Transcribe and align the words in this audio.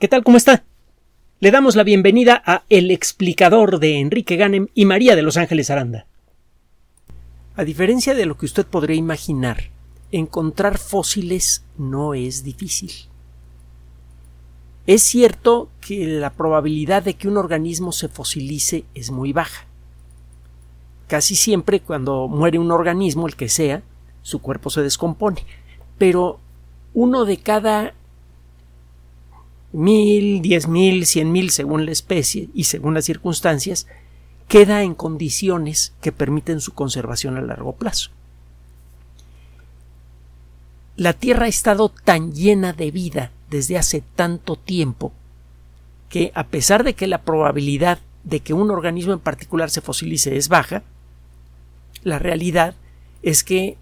¿Qué 0.00 0.08
tal? 0.08 0.24
¿Cómo 0.24 0.36
está? 0.36 0.64
Le 1.38 1.52
damos 1.52 1.76
la 1.76 1.84
bienvenida 1.84 2.42
a 2.44 2.64
El 2.68 2.90
explicador 2.90 3.78
de 3.78 4.00
Enrique 4.00 4.34
Ganem 4.34 4.66
y 4.74 4.86
María 4.86 5.14
de 5.14 5.22
Los 5.22 5.36
Ángeles 5.36 5.70
Aranda. 5.70 6.08
A 7.54 7.62
diferencia 7.62 8.12
de 8.12 8.26
lo 8.26 8.36
que 8.36 8.46
usted 8.46 8.66
podría 8.66 8.96
imaginar, 8.96 9.70
encontrar 10.10 10.78
fósiles 10.78 11.64
no 11.78 12.12
es 12.12 12.42
difícil. 12.42 12.90
Es 14.88 15.04
cierto 15.04 15.70
que 15.80 16.08
la 16.08 16.32
probabilidad 16.32 17.04
de 17.04 17.14
que 17.14 17.28
un 17.28 17.36
organismo 17.36 17.92
se 17.92 18.08
fosilice 18.08 18.84
es 18.94 19.12
muy 19.12 19.32
baja. 19.32 19.68
Casi 21.06 21.36
siempre 21.36 21.78
cuando 21.78 22.26
muere 22.26 22.58
un 22.58 22.72
organismo, 22.72 23.28
el 23.28 23.36
que 23.36 23.48
sea, 23.48 23.84
su 24.22 24.40
cuerpo 24.40 24.70
se 24.70 24.82
descompone. 24.82 25.46
Pero 25.98 26.40
uno 26.94 27.24
de 27.24 27.36
cada 27.36 27.94
mil, 29.74 30.40
diez 30.40 30.68
mil, 30.68 31.04
cien 31.04 31.32
mil 31.32 31.50
según 31.50 31.84
la 31.84 31.92
especie 31.92 32.48
y 32.54 32.64
según 32.64 32.94
las 32.94 33.04
circunstancias, 33.04 33.86
queda 34.48 34.82
en 34.82 34.94
condiciones 34.94 35.94
que 36.00 36.12
permiten 36.12 36.60
su 36.60 36.72
conservación 36.72 37.36
a 37.36 37.42
largo 37.42 37.72
plazo. 37.72 38.10
La 40.96 41.12
Tierra 41.12 41.46
ha 41.46 41.48
estado 41.48 41.88
tan 41.88 42.32
llena 42.32 42.72
de 42.72 42.92
vida 42.92 43.32
desde 43.50 43.76
hace 43.76 44.02
tanto 44.14 44.56
tiempo 44.56 45.12
que 46.08 46.30
a 46.34 46.46
pesar 46.46 46.84
de 46.84 46.94
que 46.94 47.08
la 47.08 47.22
probabilidad 47.22 47.98
de 48.22 48.40
que 48.40 48.54
un 48.54 48.70
organismo 48.70 49.12
en 49.12 49.18
particular 49.18 49.70
se 49.70 49.80
fosilice 49.80 50.36
es 50.36 50.48
baja, 50.48 50.84
la 52.04 52.20
realidad 52.20 52.76
es 53.22 53.42
que 53.42 53.76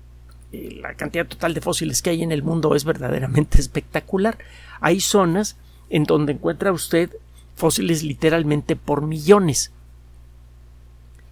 eh, 0.53 0.79
la 0.81 0.95
cantidad 0.95 1.27
total 1.27 1.53
de 1.53 1.61
fósiles 1.61 2.01
que 2.01 2.11
hay 2.11 2.23
en 2.23 2.33
el 2.33 2.43
mundo 2.43 2.75
es 2.75 2.85
verdaderamente 2.85 3.61
espectacular. 3.61 4.39
Hay 4.81 5.01
zonas 5.01 5.57
en 5.93 6.05
donde 6.05 6.33
encuentra 6.33 6.73
usted 6.73 7.11
fósiles 7.55 8.03
literalmente 8.03 8.77
por 8.77 9.03
millones. 9.03 9.73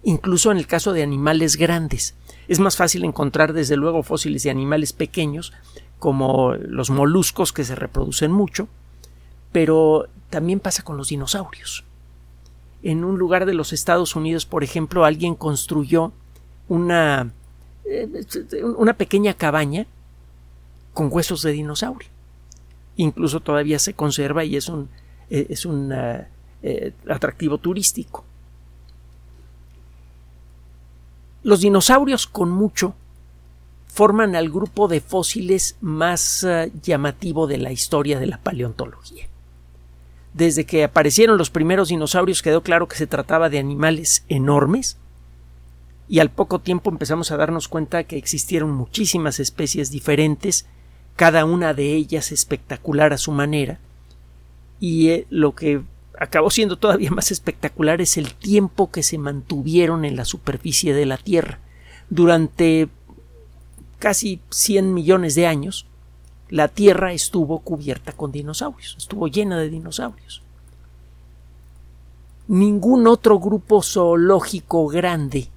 Incluso 0.03 0.51
en 0.51 0.57
el 0.59 0.67
caso 0.67 0.93
de 0.93 1.01
animales 1.01 1.57
grandes. 1.57 2.13
Es 2.47 2.59
más 2.59 2.77
fácil 2.77 3.03
encontrar 3.03 3.53
desde 3.53 3.75
luego 3.75 4.03
fósiles 4.03 4.43
de 4.43 4.51
animales 4.51 4.93
pequeños, 4.93 5.51
como 5.97 6.53
los 6.53 6.91
moluscos 6.91 7.53
que 7.53 7.63
se 7.63 7.75
reproducen 7.75 8.31
mucho, 8.31 8.67
pero 9.51 10.07
también 10.29 10.59
pasa 10.59 10.83
con 10.83 10.95
los 10.95 11.09
dinosaurios. 11.09 11.83
En 12.83 13.03
un 13.03 13.17
lugar 13.17 13.47
de 13.47 13.55
los 13.55 13.73
Estados 13.73 14.15
Unidos, 14.15 14.45
por 14.45 14.63
ejemplo, 14.63 15.05
alguien 15.05 15.33
construyó 15.33 16.11
una, 16.67 17.31
eh, 17.85 18.07
una 18.77 18.93
pequeña 18.93 19.33
cabaña 19.33 19.87
con 20.93 21.09
huesos 21.11 21.41
de 21.41 21.51
dinosaurio 21.51 22.10
incluso 22.97 23.39
todavía 23.39 23.79
se 23.79 23.93
conserva 23.93 24.43
y 24.43 24.55
es 24.55 24.69
un, 24.69 24.89
eh, 25.29 25.47
es 25.49 25.65
un 25.65 25.91
eh, 25.91 26.27
eh, 26.63 26.93
atractivo 27.09 27.57
turístico. 27.57 28.23
Los 31.43 31.61
dinosaurios 31.61 32.27
con 32.27 32.51
mucho 32.51 32.93
forman 33.87 34.35
al 34.35 34.49
grupo 34.49 34.87
de 34.87 35.01
fósiles 35.01 35.75
más 35.81 36.45
llamativo 36.81 37.47
de 37.47 37.57
la 37.57 37.71
historia 37.71 38.19
de 38.19 38.27
la 38.27 38.37
paleontología. 38.37 39.25
Desde 40.33 40.65
que 40.65 40.83
aparecieron 40.83 41.37
los 41.37 41.49
primeros 41.49 41.89
dinosaurios 41.89 42.41
quedó 42.41 42.61
claro 42.61 42.87
que 42.87 42.95
se 42.95 43.07
trataba 43.07 43.49
de 43.49 43.59
animales 43.59 44.23
enormes 44.29 44.97
y 46.07 46.19
al 46.19 46.29
poco 46.29 46.59
tiempo 46.59 46.89
empezamos 46.89 47.31
a 47.31 47.37
darnos 47.37 47.67
cuenta 47.67 48.03
que 48.03 48.17
existieron 48.17 48.71
muchísimas 48.71 49.39
especies 49.39 49.91
diferentes 49.91 50.65
cada 51.15 51.45
una 51.45 51.73
de 51.73 51.95
ellas 51.95 52.31
espectacular 52.31 53.13
a 53.13 53.17
su 53.17 53.31
manera, 53.31 53.79
y 54.79 55.09
eh, 55.09 55.27
lo 55.29 55.53
que 55.53 55.81
acabó 56.19 56.49
siendo 56.49 56.77
todavía 56.77 57.11
más 57.11 57.31
espectacular 57.31 58.01
es 58.01 58.17
el 58.17 58.33
tiempo 58.33 58.91
que 58.91 59.03
se 59.03 59.17
mantuvieron 59.17 60.05
en 60.05 60.15
la 60.15 60.25
superficie 60.25 60.93
de 60.93 61.05
la 61.05 61.17
Tierra. 61.17 61.59
Durante 62.09 62.89
casi 63.99 64.41
100 64.49 64.93
millones 64.93 65.35
de 65.35 65.47
años, 65.47 65.85
la 66.49 66.67
Tierra 66.67 67.13
estuvo 67.13 67.59
cubierta 67.59 68.11
con 68.11 68.31
dinosaurios, 68.31 68.95
estuvo 68.97 69.27
llena 69.27 69.57
de 69.57 69.69
dinosaurios. 69.69 70.41
Ningún 72.47 73.07
otro 73.07 73.39
grupo 73.39 73.81
zoológico 73.81 74.87
grande 74.87 75.47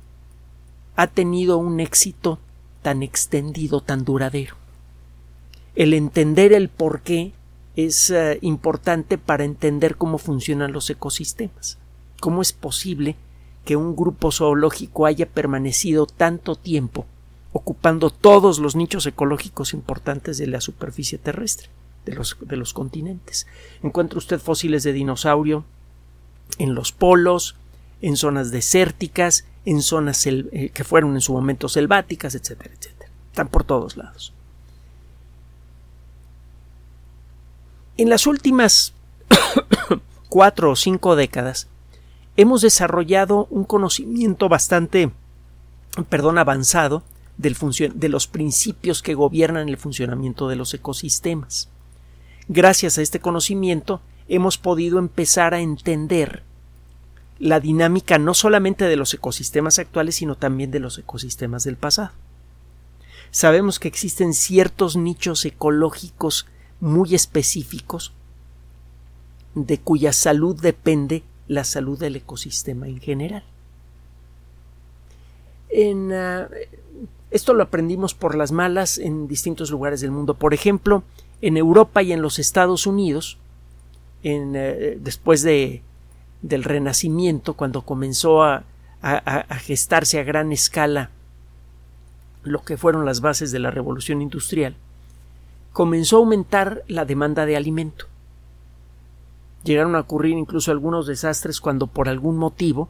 ha 0.96 1.08
tenido 1.08 1.58
un 1.58 1.80
éxito 1.80 2.38
tan 2.82 3.02
extendido, 3.02 3.80
tan 3.80 4.04
duradero 4.04 4.63
el 5.74 5.94
entender 5.94 6.52
el 6.52 6.68
por 6.68 7.00
qué 7.00 7.32
es 7.76 8.10
eh, 8.10 8.38
importante 8.42 9.18
para 9.18 9.44
entender 9.44 9.96
cómo 9.96 10.18
funcionan 10.18 10.72
los 10.72 10.88
ecosistemas. 10.90 11.78
¿Cómo 12.20 12.42
es 12.42 12.52
posible 12.52 13.16
que 13.64 13.76
un 13.76 13.96
grupo 13.96 14.30
zoológico 14.30 15.06
haya 15.06 15.26
permanecido 15.26 16.06
tanto 16.06 16.56
tiempo 16.56 17.06
ocupando 17.52 18.10
todos 18.10 18.58
los 18.58 18.76
nichos 18.76 19.06
ecológicos 19.06 19.74
importantes 19.74 20.38
de 20.38 20.46
la 20.46 20.60
superficie 20.60 21.18
terrestre, 21.18 21.68
de 22.04 22.14
los, 22.14 22.36
de 22.40 22.56
los 22.56 22.72
continentes? 22.72 23.46
Encuentra 23.82 24.18
usted 24.18 24.38
fósiles 24.38 24.84
de 24.84 24.92
dinosaurio 24.92 25.64
en 26.58 26.74
los 26.74 26.92
polos, 26.92 27.56
en 28.00 28.16
zonas 28.16 28.50
desérticas, 28.50 29.46
en 29.64 29.82
zonas 29.82 30.24
eh, 30.26 30.70
que 30.72 30.84
fueron 30.84 31.14
en 31.14 31.20
su 31.20 31.32
momento 31.32 31.68
selváticas, 31.68 32.34
etcétera, 32.34 32.74
etcétera. 32.78 33.10
Están 33.30 33.48
por 33.48 33.64
todos 33.64 33.96
lados. 33.96 34.33
En 37.96 38.08
las 38.10 38.26
últimas 38.26 38.92
cuatro 40.28 40.72
o 40.72 40.76
cinco 40.76 41.14
décadas 41.14 41.68
hemos 42.36 42.62
desarrollado 42.62 43.46
un 43.50 43.62
conocimiento 43.62 44.48
bastante, 44.48 45.12
perdón, 46.08 46.38
avanzado 46.38 47.04
del 47.38 47.56
de 47.94 48.08
los 48.08 48.26
principios 48.26 49.00
que 49.00 49.14
gobiernan 49.14 49.68
el 49.68 49.76
funcionamiento 49.76 50.48
de 50.48 50.56
los 50.56 50.74
ecosistemas. 50.74 51.68
Gracias 52.48 52.98
a 52.98 53.02
este 53.02 53.20
conocimiento 53.20 54.00
hemos 54.26 54.58
podido 54.58 54.98
empezar 54.98 55.54
a 55.54 55.60
entender 55.60 56.42
la 57.38 57.60
dinámica 57.60 58.18
no 58.18 58.34
solamente 58.34 58.86
de 58.86 58.96
los 58.96 59.14
ecosistemas 59.14 59.78
actuales, 59.78 60.16
sino 60.16 60.34
también 60.34 60.72
de 60.72 60.80
los 60.80 60.98
ecosistemas 60.98 61.62
del 61.62 61.76
pasado. 61.76 62.10
Sabemos 63.30 63.78
que 63.78 63.88
existen 63.88 64.34
ciertos 64.34 64.96
nichos 64.96 65.44
ecológicos 65.44 66.46
muy 66.84 67.14
específicos 67.14 68.12
de 69.54 69.78
cuya 69.78 70.12
salud 70.12 70.60
depende 70.60 71.22
la 71.48 71.64
salud 71.64 71.98
del 71.98 72.16
ecosistema 72.16 72.86
en 72.88 73.00
general. 73.00 73.42
En, 75.70 76.12
ah, 76.12 76.48
esto 77.30 77.54
lo 77.54 77.62
aprendimos 77.62 78.14
por 78.14 78.34
las 78.34 78.52
malas 78.52 78.98
en 78.98 79.28
distintos 79.28 79.70
lugares 79.70 80.02
del 80.02 80.10
mundo. 80.10 80.34
Por 80.34 80.52
ejemplo, 80.52 81.04
en 81.40 81.56
Europa 81.56 82.02
y 82.02 82.12
en 82.12 82.20
los 82.20 82.38
Estados 82.38 82.86
Unidos, 82.86 83.38
eh, 84.22 84.98
después 85.00 85.40
de, 85.40 85.80
del 86.42 86.64
Renacimiento, 86.64 87.54
cuando 87.54 87.80
comenzó 87.82 88.42
a, 88.42 88.64
a 89.00 89.58
gestarse 89.58 90.18
a 90.18 90.22
gran 90.22 90.52
escala 90.52 91.10
lo 92.42 92.62
que 92.62 92.76
fueron 92.76 93.06
las 93.06 93.22
bases 93.22 93.52
de 93.52 93.58
la 93.58 93.70
Revolución 93.70 94.20
Industrial, 94.20 94.76
comenzó 95.74 96.16
a 96.16 96.18
aumentar 96.20 96.84
la 96.86 97.04
demanda 97.04 97.44
de 97.46 97.56
alimento. 97.56 98.06
Llegaron 99.64 99.96
a 99.96 100.00
ocurrir 100.00 100.38
incluso 100.38 100.70
algunos 100.70 101.06
desastres 101.08 101.60
cuando 101.60 101.88
por 101.88 102.08
algún 102.08 102.38
motivo 102.38 102.88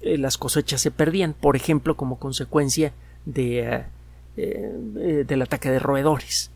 eh, 0.00 0.16
las 0.16 0.38
cosechas 0.38 0.80
se 0.80 0.92
perdían, 0.92 1.34
por 1.34 1.56
ejemplo 1.56 1.96
como 1.96 2.20
consecuencia 2.20 2.92
de, 3.26 3.58
eh, 3.66 3.84
eh, 4.36 5.24
del 5.26 5.42
ataque 5.42 5.72
de 5.72 5.80
roedores. 5.80 6.52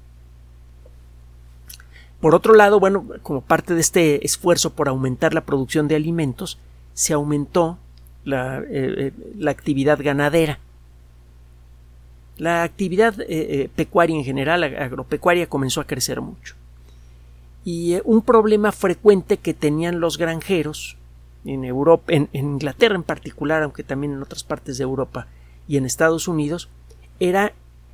Por 2.21 2.37
otro 2.37 2.55
lado, 2.55 2.79
bueno, 2.79 3.05
como 3.23 3.41
parte 3.41 3.75
de 3.75 3.81
este 3.81 4.25
esfuerzo 4.25 4.75
por 4.75 4.89
aumentar 4.89 5.35
la 5.35 5.45
producción 5.45 5.89
de 5.89 5.97
alimentos, 5.97 6.57
se 6.95 7.15
aumentó 7.15 7.79
la, 8.25 8.63
la 9.37 9.51
actividad 9.51 9.99
ganadera 10.01 10.61
la 12.37 12.63
actividad 12.63 13.21
eh, 13.21 13.27
eh, 13.29 13.71
pecuaria 13.75 14.17
en 14.17 14.25
general, 14.25 14.65
agropecuaria, 14.65 15.49
comenzó 15.49 15.81
a 15.81 15.87
crecer 15.87 16.21
mucho. 16.21 16.55
Y 17.65 17.95
eh, 17.95 18.03
un 18.05 18.23
problema 18.23 18.73
frecuente 18.73 19.37
que 19.37 19.55
tenían 19.55 20.01
los 20.01 20.19
granjeros 20.19 20.97
en 21.45 21.65
Europa, 21.65 22.13
en, 22.13 22.29
Inglaterra 22.33 22.97
en 22.97 23.03
particular, 23.03 23.63
aunque 23.63 23.85
también 23.85 24.15
en 24.15 24.23
otras 24.23 24.43
partes 24.43 24.79
de 24.79 24.85
Europa 24.85 25.27
y 25.69 25.77
en 25.77 25.87
Estados 25.87 26.27
Unidos, 26.27 26.69
era 27.21 27.53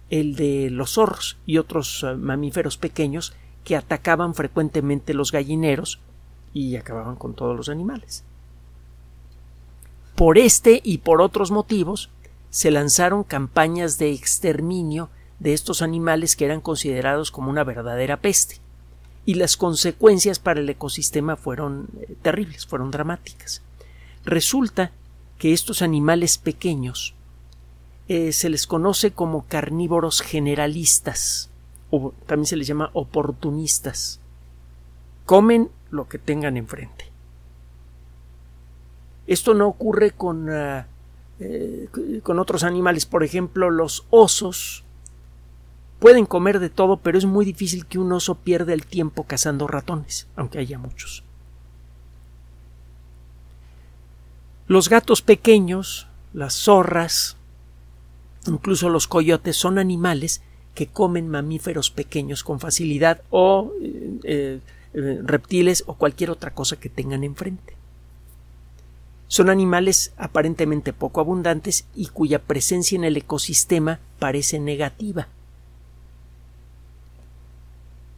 el 0.09 0.35
de 0.35 0.71
los 0.71 0.95
zorros 0.95 1.37
y 1.47 1.59
otros 1.59 2.05
mamíferos 2.19 2.77
pequeños 2.77 3.35
que 3.65 3.77
atacaban 3.77 4.35
frecuentemente 4.35 5.15
los 5.15 5.31
gallineros 5.31 6.01
y 6.53 6.75
acababan 6.77 7.17
con 7.17 7.35
todos 7.35 7.57
los 7.57 7.69
animales. 7.69 8.25
Por 10.17 10.39
este 10.39 10.81
y 10.83 10.99
por 10.99 11.23
otros 11.23 11.51
motivos, 11.51 12.11
se 12.51 12.71
lanzaron 12.71 13.25
campañas 13.25 13.99
de 13.99 14.13
exterminio 14.13 15.09
de 15.39 15.55
estos 15.55 15.83
animales 15.83 16.37
que 16.37 16.45
eran 16.45 16.61
considerados 16.61 17.31
como 17.31 17.51
una 17.51 17.65
verdadera 17.65 18.19
peste. 18.19 18.57
y 19.27 19.35
las 19.35 19.59
consecuencias 19.59 20.39
para 20.39 20.61
el 20.61 20.69
ecosistema 20.69 21.37
fueron 21.37 21.89
eh, 22.01 22.17
terribles, 22.23 22.67
fueron 22.67 22.91
dramáticas. 22.91 23.63
Resulta 24.25 24.93
que 25.39 25.53
estos 25.53 25.83
animales 25.83 26.39
pequeños 26.39 27.15
eh, 28.09 28.33
se 28.33 28.49
les 28.49 28.67
conoce 28.67 29.13
como 29.13 29.45
carnívoros 29.47 30.23
generalistas 30.23 31.51
o 31.91 32.13
también 32.27 32.47
se 32.47 32.57
les 32.57 32.67
llama 32.67 32.91
oportunistas. 32.95 34.21
Comen 35.27 35.71
lo 35.91 36.09
que 36.09 36.19
tengan 36.19 36.57
enfrente. 36.57 37.05
Esto 39.27 39.55
no 39.55 39.69
ocurre 39.69 40.11
con, 40.11 40.51
ah, 40.51 40.87
eh, 41.41 41.89
con 42.23 42.39
otros 42.39 42.65
animales. 42.65 43.07
Por 43.07 43.25
ejemplo, 43.25 43.71
los 43.71 44.05
osos 44.11 44.85
pueden 45.99 46.27
comer 46.27 46.61
de 46.61 46.71
todo, 46.71 46.99
pero 46.99 47.19
es 47.19 47.25
muy 47.25 47.45
difícil 47.45 47.87
que 47.87 47.99
un 47.99 48.13
oso 48.13 48.35
pierda 48.35 48.73
el 48.73 48.87
tiempo 48.87 49.25
cazando 49.25 49.67
ratones, 49.67 50.27
aunque 50.37 50.59
haya 50.59 50.79
muchos. 50.79 51.25
Los 54.67 54.89
gatos 54.89 55.21
pequeños, 55.23 56.07
las 56.33 56.55
zorras, 56.55 57.37
incluso 58.47 58.89
los 58.89 59.09
coyotes 59.09 59.57
son 59.57 59.79
animales 59.79 60.43
que 60.75 60.87
comen 60.87 61.29
mamíferos 61.29 61.91
pequeños 61.91 62.45
con 62.45 62.61
facilidad 62.61 63.23
o 63.31 63.73
eh, 63.83 64.61
eh, 64.95 65.21
reptiles 65.25 65.85
o 65.87 65.95
cualquier 65.95 66.31
otra 66.31 66.53
cosa 66.53 66.77
que 66.77 66.89
tengan 66.89 67.25
enfrente. 67.25 67.80
Son 69.31 69.49
animales 69.49 70.13
aparentemente 70.17 70.93
poco 70.93 71.21
abundantes 71.21 71.85
y 71.95 72.09
cuya 72.09 72.41
presencia 72.41 72.97
en 72.97 73.05
el 73.05 73.17
ecosistema 73.17 74.01
parece 74.19 74.59
negativa. 74.59 75.29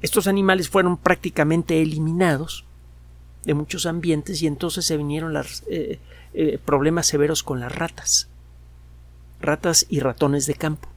Estos 0.00 0.26
animales 0.26 0.70
fueron 0.70 0.96
prácticamente 0.96 1.82
eliminados 1.82 2.64
de 3.44 3.52
muchos 3.52 3.84
ambientes 3.84 4.40
y 4.40 4.46
entonces 4.46 4.86
se 4.86 4.96
vinieron 4.96 5.34
los 5.34 5.64
eh, 5.68 6.00
eh, 6.32 6.58
problemas 6.64 7.08
severos 7.08 7.42
con 7.42 7.60
las 7.60 7.76
ratas, 7.76 8.28
ratas 9.38 9.84
y 9.90 10.00
ratones 10.00 10.46
de 10.46 10.54
campo. 10.54 10.88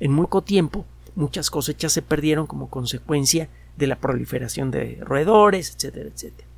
En 0.00 0.10
muy 0.10 0.24
poco 0.24 0.42
tiempo 0.42 0.84
muchas 1.14 1.48
cosechas 1.48 1.92
se 1.92 2.02
perdieron 2.02 2.48
como 2.48 2.70
consecuencia 2.70 3.48
de 3.76 3.86
la 3.86 4.00
proliferación 4.00 4.72
de 4.72 4.98
roedores, 5.00 5.76
etcétera, 5.76 6.10
etcétera. 6.12 6.48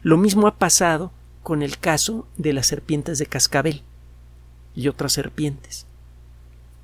Lo 0.00 0.16
mismo 0.16 0.46
ha 0.46 0.54
pasado 0.54 1.12
con 1.42 1.62
el 1.62 1.78
caso 1.78 2.26
de 2.36 2.52
las 2.52 2.66
serpientes 2.66 3.18
de 3.18 3.26
cascabel 3.26 3.82
y 4.74 4.88
otras 4.88 5.12
serpientes. 5.12 5.86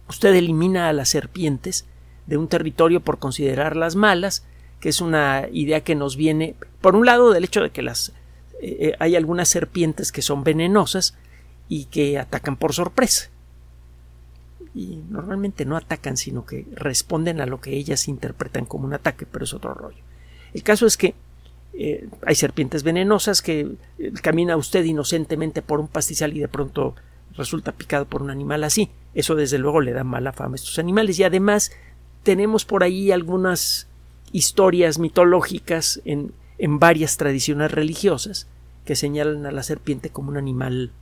Usted 0.08 0.34
elimina 0.34 0.88
a 0.88 0.92
las 0.92 1.08
serpientes 1.08 1.86
de 2.26 2.36
un 2.36 2.48
territorio 2.48 3.00
por 3.00 3.18
considerarlas 3.18 3.96
malas, 3.96 4.44
que 4.80 4.88
es 4.88 5.00
una 5.00 5.48
idea 5.52 5.82
que 5.82 5.94
nos 5.94 6.16
viene, 6.16 6.56
por 6.80 6.96
un 6.96 7.06
lado, 7.06 7.30
del 7.32 7.44
hecho 7.44 7.62
de 7.62 7.70
que 7.70 7.82
las 7.82 8.12
eh, 8.60 8.76
eh, 8.80 8.96
hay 8.98 9.16
algunas 9.16 9.48
serpientes 9.48 10.12
que 10.12 10.22
son 10.22 10.44
venenosas 10.44 11.14
y 11.68 11.86
que 11.86 12.18
atacan 12.18 12.56
por 12.56 12.72
sorpresa. 12.72 13.30
Y 14.74 15.02
normalmente 15.08 15.64
no 15.64 15.76
atacan, 15.76 16.16
sino 16.16 16.44
que 16.44 16.66
responden 16.72 17.40
a 17.40 17.46
lo 17.46 17.60
que 17.60 17.76
ellas 17.76 18.08
interpretan 18.08 18.64
como 18.64 18.86
un 18.86 18.94
ataque, 18.94 19.26
pero 19.26 19.44
es 19.44 19.54
otro 19.54 19.74
rollo. 19.74 20.02
El 20.52 20.62
caso 20.62 20.86
es 20.86 20.96
que 20.96 21.14
eh, 21.76 22.08
hay 22.24 22.34
serpientes 22.34 22.82
venenosas 22.82 23.42
que 23.42 23.72
camina 24.22 24.56
usted 24.56 24.84
inocentemente 24.84 25.62
por 25.62 25.80
un 25.80 25.88
pastizal 25.88 26.36
y 26.36 26.40
de 26.40 26.48
pronto 26.48 26.94
resulta 27.36 27.72
picado 27.72 28.06
por 28.06 28.22
un 28.22 28.30
animal 28.30 28.64
así. 28.64 28.90
Eso 29.14 29.34
desde 29.34 29.58
luego 29.58 29.80
le 29.80 29.92
da 29.92 30.04
mala 30.04 30.32
fama 30.32 30.54
a 30.54 30.56
estos 30.56 30.78
animales. 30.78 31.18
Y 31.18 31.24
además 31.24 31.72
tenemos 32.22 32.64
por 32.64 32.82
ahí 32.82 33.10
algunas 33.10 33.88
historias 34.32 34.98
mitológicas 34.98 36.00
en, 36.04 36.32
en 36.58 36.78
varias 36.78 37.16
tradiciones 37.16 37.70
religiosas 37.70 38.48
que 38.84 38.96
señalan 38.96 39.46
a 39.46 39.52
la 39.52 39.62
serpiente 39.62 40.10
como 40.10 40.30
un 40.30 40.36
animal 40.36 40.92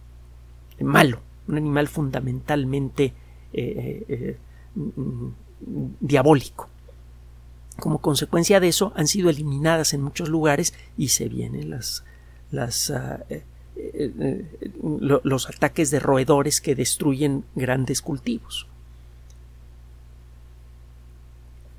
malo, 0.81 1.21
un 1.49 1.57
animal 1.57 1.89
fundamentalmente 1.89 3.13
eh, 3.53 4.05
eh, 4.09 4.37
mm, 4.75 5.29
diabólico. 6.01 6.69
Como 7.79 7.99
consecuencia 7.99 8.61
de 8.61 8.69
eso 8.69 8.93
han 8.97 9.07
sido 9.07 9.31
eliminadas 9.31 9.95
en 9.95 10.03
muchos 10.03 10.29
lugares 10.29 10.75
y 10.97 11.09
se 11.09 11.29
vienen 11.29 11.71
las, 11.71 12.05
ah, 12.91 13.25
eh, 13.29 13.43
los 15.25 15.49
ataques 15.49 15.91
de 15.91 16.01
roedores 16.01 16.61
que 16.61 16.75
destruyen 16.75 17.45
grandes 17.55 18.03
cultivos. 18.03 18.67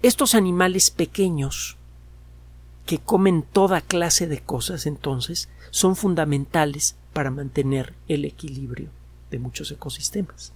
Estos 0.01 0.35
animales 0.35 0.91
pequeños 0.91 1.77
que 2.85 2.99
comen 2.99 3.43
toda 3.43 3.79
clase 3.81 4.27
de 4.27 4.41
cosas 4.41 4.85
entonces 4.85 5.47
son 5.71 5.95
fundamentales 5.95 6.95
para 7.13 7.31
mantener 7.31 7.93
el 8.07 8.25
equilibrio 8.25 8.89
de 9.31 9.39
muchos 9.39 9.71
ecosistemas. 9.71 10.51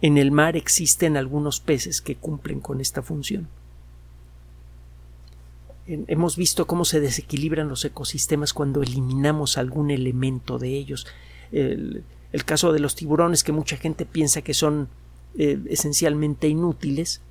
En 0.00 0.16
el 0.16 0.30
mar 0.30 0.56
existen 0.56 1.16
algunos 1.16 1.60
peces 1.60 2.00
que 2.00 2.14
cumplen 2.14 2.60
con 2.60 2.80
esta 2.80 3.02
función. 3.02 3.48
Hemos 5.88 6.36
visto 6.36 6.66
cómo 6.66 6.84
se 6.84 7.00
desequilibran 7.00 7.68
los 7.68 7.84
ecosistemas 7.84 8.52
cuando 8.52 8.82
eliminamos 8.82 9.56
algún 9.56 9.90
elemento 9.90 10.58
de 10.58 10.76
ellos. 10.76 11.06
El, 11.50 12.04
caso 12.44 12.72
de 12.72 12.78
los 12.78 12.94
tiburones, 12.94 13.42
que 13.42 13.52
mucha 13.52 13.78
gente 13.78 14.04
piensa 14.04 14.42
que 14.42 14.52
son 14.52 14.88
eh, 15.38 15.58
esencialmente 15.70 16.46
inútiles, 16.46 17.22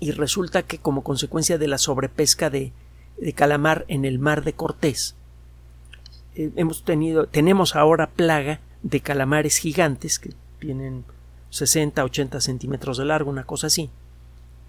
y 0.00 0.12
resulta 0.12 0.62
que 0.62 0.78
como 0.78 1.02
consecuencia 1.02 1.58
de 1.58 1.68
la 1.68 1.78
sobrepesca 1.78 2.50
de, 2.50 2.72
calamar 3.34 3.84
en 3.88 4.06
el 4.06 4.18
mar 4.18 4.44
de 4.44 4.54
Cortés, 4.54 5.14
eh, 6.34 6.50
hemos 6.56 6.84
tenido, 6.84 7.26
tenemos 7.26 7.76
ahora 7.76 8.08
plaga 8.08 8.60
de 8.82 9.00
calamares 9.00 9.58
gigantes 9.58 10.18
que 10.18 10.30
tienen 10.58 11.04
60, 11.50 12.02
80 12.02 12.40
centímetros 12.40 12.96
de 12.96 13.04
largo, 13.04 13.30
una 13.30 13.44
cosa 13.44 13.66
así, 13.66 13.90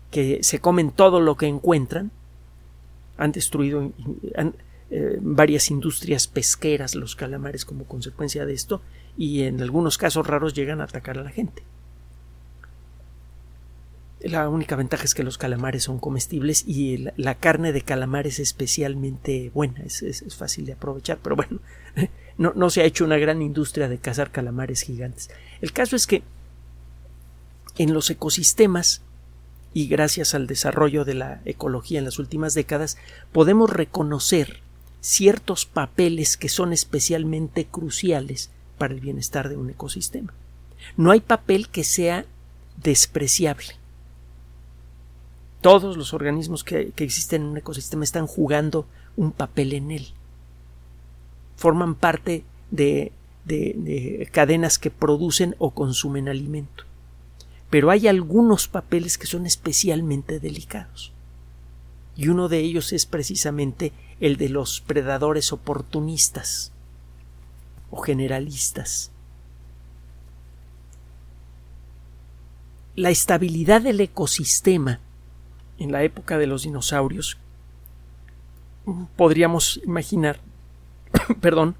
que 0.09 0.39
se 0.43 0.59
comen 0.59 0.91
todo 0.91 1.21
lo 1.21 1.37
que 1.37 1.47
encuentran, 1.47 2.11
han 3.21 3.31
destruido 3.31 3.91
eh, 4.89 5.17
varias 5.21 5.69
industrias 5.69 6.27
pesqueras 6.27 6.95
los 6.95 7.15
calamares 7.15 7.65
como 7.65 7.85
consecuencia 7.85 8.45
de 8.45 8.53
esto 8.53 8.81
y 9.15 9.43
en 9.43 9.61
algunos 9.61 9.97
casos 9.97 10.25
raros 10.25 10.55
llegan 10.55 10.81
a 10.81 10.85
atacar 10.85 11.19
a 11.19 11.23
la 11.23 11.29
gente. 11.29 11.63
La 14.21 14.49
única 14.49 14.75
ventaja 14.75 15.03
es 15.03 15.13
que 15.13 15.23
los 15.23 15.37
calamares 15.37 15.83
son 15.83 15.99
comestibles 15.99 16.63
y 16.67 17.05
la, 17.15 17.35
carne 17.35 17.71
de 17.73 17.81
calamar 17.81 18.27
es 18.27 18.39
especialmente 18.39 19.51
buena, 19.53 19.81
es, 19.83 20.23
fácil 20.35 20.65
de 20.65 20.73
aprovechar, 20.73 21.19
pero 21.23 21.35
bueno, 21.35 21.59
no, 22.37 22.53
no, 22.55 22.69
se 22.69 22.81
ha 22.81 22.85
hecho 22.85 23.05
una 23.05 23.17
gran 23.17 23.41
industria 23.41 23.87
de 23.87 23.99
cazar 23.99 24.31
calamares 24.31 24.81
gigantes. 24.81 25.29
El 25.61 25.73
caso 25.73 25.95
es 25.95 26.05
que 26.07 26.23
en 27.77 27.93
los 27.93 28.09
ecosistemas 28.09 29.01
y 29.73 29.87
gracias 29.87 30.33
al 30.33 30.47
desarrollo 30.47 31.05
de 31.05 31.13
la 31.13 31.41
ecología 31.45 31.99
en 31.99 32.05
las 32.05 32.19
últimas 32.19 32.53
décadas, 32.53 32.97
podemos 33.31 33.69
reconocer 33.69 34.61
ciertos 34.99 35.65
papeles 35.65 36.37
que 36.37 36.49
son 36.49 36.73
especialmente 36.73 37.65
cruciales 37.65 38.49
para 38.77 38.93
el 38.93 38.99
bienestar 38.99 39.49
de 39.49 39.57
un 39.57 39.69
ecosistema. 39.69 40.33
No 40.97 41.11
hay 41.11 41.21
papel 41.21 41.69
que 41.69 41.83
sea 41.83 42.25
despreciable 42.81 43.81
todos 45.61 45.95
los 45.95 46.13
organismos 46.13 46.63
que, 46.63 46.91
existen 46.97 47.43
en 47.43 47.47
un 47.49 47.57
ecosistema 47.57 48.03
están 48.03 48.27
jugando 48.27 48.85
un 49.15 49.31
papel 49.31 49.73
en 49.73 49.91
él. 49.91 50.07
Forman 51.55 51.95
parte 51.95 52.43
de, 52.71 53.11
de 53.45 54.27
cadenas 54.31 54.79
que 54.79 54.89
producen 54.89 55.55
o 55.59 55.69
consumen 55.71 56.27
alimento. 56.27 56.83
Pero 57.71 57.89
hay 57.89 58.07
algunos 58.07 58.67
papeles 58.67 59.17
que 59.17 59.25
son 59.25 59.47
especialmente 59.47 60.39
delicados. 60.39 61.11
Y 62.15 62.27
uno 62.27 62.49
de 62.49 62.59
ellos 62.59 62.93
es 62.93 63.07
precisamente 63.07 63.93
el 64.19 64.37
de 64.37 64.49
los 64.49 64.81
predadores 64.81 65.51
oportunistas 65.51 66.71
o 67.89 68.01
generalistas. 68.01 69.09
La 72.95 73.09
estabilidad 73.09 73.81
del 73.81 74.01
ecosistema 74.01 74.99
en 75.79 75.91
la 75.91 76.03
época 76.03 76.37
de 76.37 76.45
los 76.45 76.63
dinosaurios, 76.63 77.37
podríamos 79.15 79.79
imaginar, 79.83 80.39
perdón, 81.41 81.75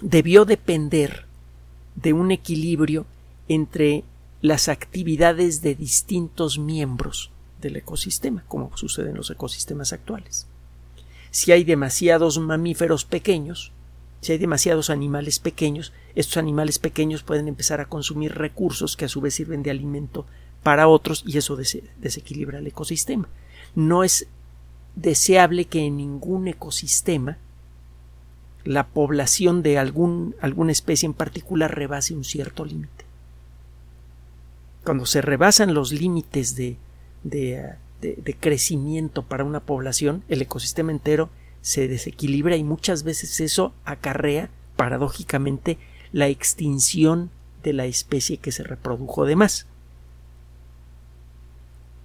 debió 0.00 0.44
depender 0.44 1.26
de 1.94 2.12
un 2.12 2.32
equilibrio 2.32 3.06
entre 3.48 4.04
las 4.40 4.68
actividades 4.68 5.62
de 5.62 5.74
distintos 5.74 6.58
miembros 6.58 7.30
del 7.60 7.76
ecosistema, 7.76 8.44
como 8.48 8.76
sucede 8.76 9.10
en 9.10 9.16
los 9.16 9.30
ecosistemas 9.30 9.92
actuales. 9.92 10.46
Si 11.30 11.52
hay 11.52 11.64
demasiados 11.64 12.38
mamíferos 12.38 13.04
pequeños, 13.04 13.72
si 14.20 14.32
hay 14.32 14.38
demasiados 14.38 14.90
animales 14.90 15.38
pequeños, 15.38 15.92
estos 16.14 16.36
animales 16.36 16.78
pequeños 16.78 17.22
pueden 17.22 17.48
empezar 17.48 17.80
a 17.80 17.86
consumir 17.86 18.34
recursos 18.34 18.96
que 18.96 19.06
a 19.06 19.08
su 19.08 19.20
vez 19.20 19.34
sirven 19.34 19.62
de 19.62 19.70
alimento 19.70 20.26
para 20.62 20.88
otros 20.88 21.24
y 21.26 21.38
eso 21.38 21.56
desequilibra 21.56 22.58
el 22.58 22.66
ecosistema. 22.66 23.28
No 23.74 24.04
es 24.04 24.26
deseable 24.94 25.64
que 25.64 25.86
en 25.86 25.96
ningún 25.96 26.48
ecosistema 26.48 27.38
la 28.64 28.86
población 28.86 29.62
de 29.62 29.78
algún, 29.78 30.36
alguna 30.40 30.72
especie 30.72 31.06
en 31.06 31.14
particular 31.14 31.74
rebase 31.74 32.14
un 32.14 32.24
cierto 32.24 32.64
límite. 32.64 33.01
Cuando 34.84 35.06
se 35.06 35.22
rebasan 35.22 35.74
los 35.74 35.92
límites 35.92 36.56
de, 36.56 36.76
crecimiento 38.40 39.22
para 39.22 39.44
una 39.44 39.60
población, 39.60 40.24
el 40.28 40.42
ecosistema 40.42 40.90
entero 40.90 41.30
se 41.60 41.86
desequilibra 41.86 42.56
y 42.56 42.64
muchas 42.64 43.04
veces 43.04 43.40
eso 43.40 43.72
acarrea, 43.84 44.50
paradójicamente, 44.76 45.78
la 46.12 46.26
extinción 46.26 47.30
de 47.62 47.72
la 47.72 47.86
especie 47.86 48.38
que 48.38 48.50
se 48.50 48.64
reprodujo 48.64 49.24
de 49.24 49.36
más. 49.36 49.66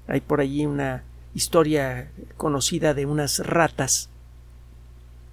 Hay 0.07 0.21
por 0.21 0.39
allí 0.39 0.65
una 0.65 1.03
historia 1.33 2.11
conocida 2.37 2.93
de 2.93 3.05
unas 3.05 3.39
ratas 3.39 4.09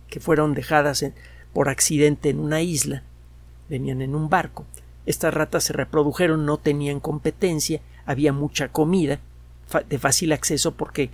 que 0.08 0.20
fueron 0.20 0.54
dejadas 0.54 1.04
por 1.52 1.68
accidente 1.68 2.30
en 2.30 2.40
una 2.40 2.62
isla, 2.62 3.02
venían 3.68 4.00
en 4.00 4.14
un 4.14 4.30
barco. 4.30 4.64
Estas 5.06 5.34
ratas 5.34 5.64
se 5.64 5.72
reprodujeron, 5.72 6.46
no 6.46 6.56
tenían 6.56 7.00
competencia, 7.00 7.80
había 8.06 8.32
mucha 8.32 8.68
comida 8.68 9.20
de 9.88 9.98
fácil 9.98 10.32
acceso 10.32 10.74
porque 10.74 11.10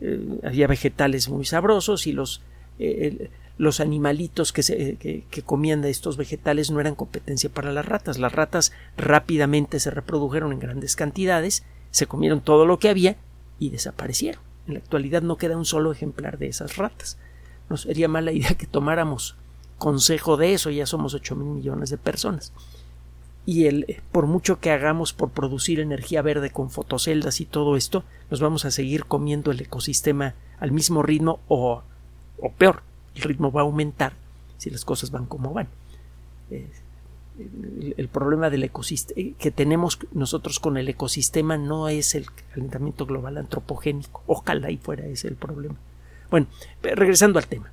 eh, 0.00 0.40
había 0.44 0.66
vegetales 0.66 1.28
muy 1.28 1.44
sabrosos 1.44 2.06
y 2.06 2.12
los, 2.12 2.42
eh, 2.78 3.30
los 3.58 3.80
animalitos 3.80 4.52
que, 4.52 4.62
se, 4.62 4.96
que, 4.96 5.24
que, 5.30 5.42
comían 5.42 5.82
de 5.82 5.90
estos 5.90 6.16
vegetales 6.16 6.70
no 6.70 6.80
eran 6.80 6.94
competencia 6.94 7.50
para 7.50 7.72
las 7.72 7.86
ratas. 7.86 8.18
Las 8.18 8.32
ratas 8.32 8.72
rápidamente 8.96 9.80
se 9.80 9.90
reprodujeron 9.90 10.52
en 10.52 10.58
grandes 10.58 10.96
cantidades, 10.96 11.64
se 11.90 12.06
comieron 12.06 12.40
todo 12.40 12.66
lo 12.66 12.78
que 12.78 12.88
había 12.88 13.16
y 13.58 13.70
desaparecieron. 13.70 14.42
En 14.66 14.74
la 14.74 14.80
actualidad 14.80 15.22
no 15.22 15.36
queda 15.36 15.56
un 15.56 15.64
solo 15.64 15.92
ejemplar 15.92 16.38
de 16.38 16.48
esas 16.48 16.76
ratas. 16.76 17.18
No 17.68 17.76
sería 17.76 18.08
mala 18.08 18.32
idea 18.32 18.54
que 18.54 18.66
tomáramos 18.66 19.36
consejo 19.78 20.36
de 20.36 20.52
eso, 20.52 20.70
ya 20.70 20.86
somos 20.86 21.14
ocho 21.14 21.34
mil 21.36 21.48
millones 21.48 21.90
de 21.90 21.98
personas. 21.98 22.52
Y 23.46 23.66
el, 23.66 24.02
por 24.12 24.26
mucho 24.26 24.60
que 24.60 24.70
hagamos 24.70 25.12
por 25.12 25.30
producir 25.30 25.80
energía 25.80 26.22
verde 26.22 26.50
con 26.50 26.70
fotoceldas 26.70 27.40
y 27.40 27.46
todo 27.46 27.76
esto, 27.76 28.04
nos 28.30 28.40
vamos 28.40 28.64
a 28.64 28.70
seguir 28.70 29.06
comiendo 29.06 29.50
el 29.50 29.60
ecosistema 29.60 30.34
al 30.58 30.72
mismo 30.72 31.02
ritmo 31.02 31.40
o, 31.48 31.82
o 32.38 32.52
peor, 32.52 32.82
el 33.14 33.22
ritmo 33.22 33.50
va 33.50 33.62
a 33.62 33.64
aumentar 33.64 34.12
si 34.58 34.70
las 34.70 34.84
cosas 34.84 35.10
van 35.10 35.26
como 35.26 35.52
van. 35.54 35.68
el, 36.50 37.94
el, 37.96 38.08
problema 38.08 38.50
del 38.50 38.64
ecosistema 38.64 39.20
eh, 39.20 39.34
que 39.38 39.50
tenemos 39.50 39.98
nosotros 40.12 40.60
con 40.60 40.76
el 40.76 40.88
ecosistema 40.88 41.56
no 41.56 41.88
es 41.88 42.14
el 42.14 42.26
calentamiento 42.52 43.06
global 43.06 43.38
antropogénico. 43.38 44.22
Ojalá 44.26 44.70
y 44.70 44.76
fuera 44.76 45.06
ese 45.06 45.28
el 45.28 45.36
problema. 45.36 45.76
Bueno, 46.30 46.46
regresando 46.82 47.38
al 47.38 47.46
tema. 47.46 47.70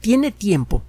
Tiene 0.00 0.30
tiempo 0.30 0.82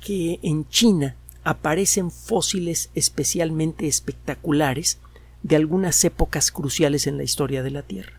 que 0.00 0.38
en 0.42 0.66
China 0.68 1.16
aparecen 1.48 2.10
fósiles 2.10 2.90
especialmente 2.94 3.86
espectaculares 3.86 4.98
de 5.42 5.56
algunas 5.56 6.04
épocas 6.04 6.52
cruciales 6.52 7.06
en 7.06 7.16
la 7.16 7.22
historia 7.22 7.62
de 7.62 7.70
la 7.70 7.80
Tierra. 7.80 8.12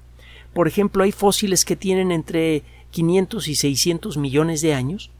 Por 0.51 0.67
ejemplo, 0.67 1.03
hay 1.03 1.11
fósiles 1.11 1.63
que 1.63 1.75
tienen 1.75 2.11
entre 2.11 2.63
500 2.89 3.47
y 3.47 3.53
600 3.53 4.17
millones 4.17 4.61
de 4.61 4.73
años, 4.73 5.11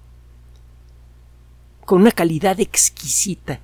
con 1.86 2.02
una 2.02 2.12
calidad 2.12 2.60
exquisita, 2.60 3.60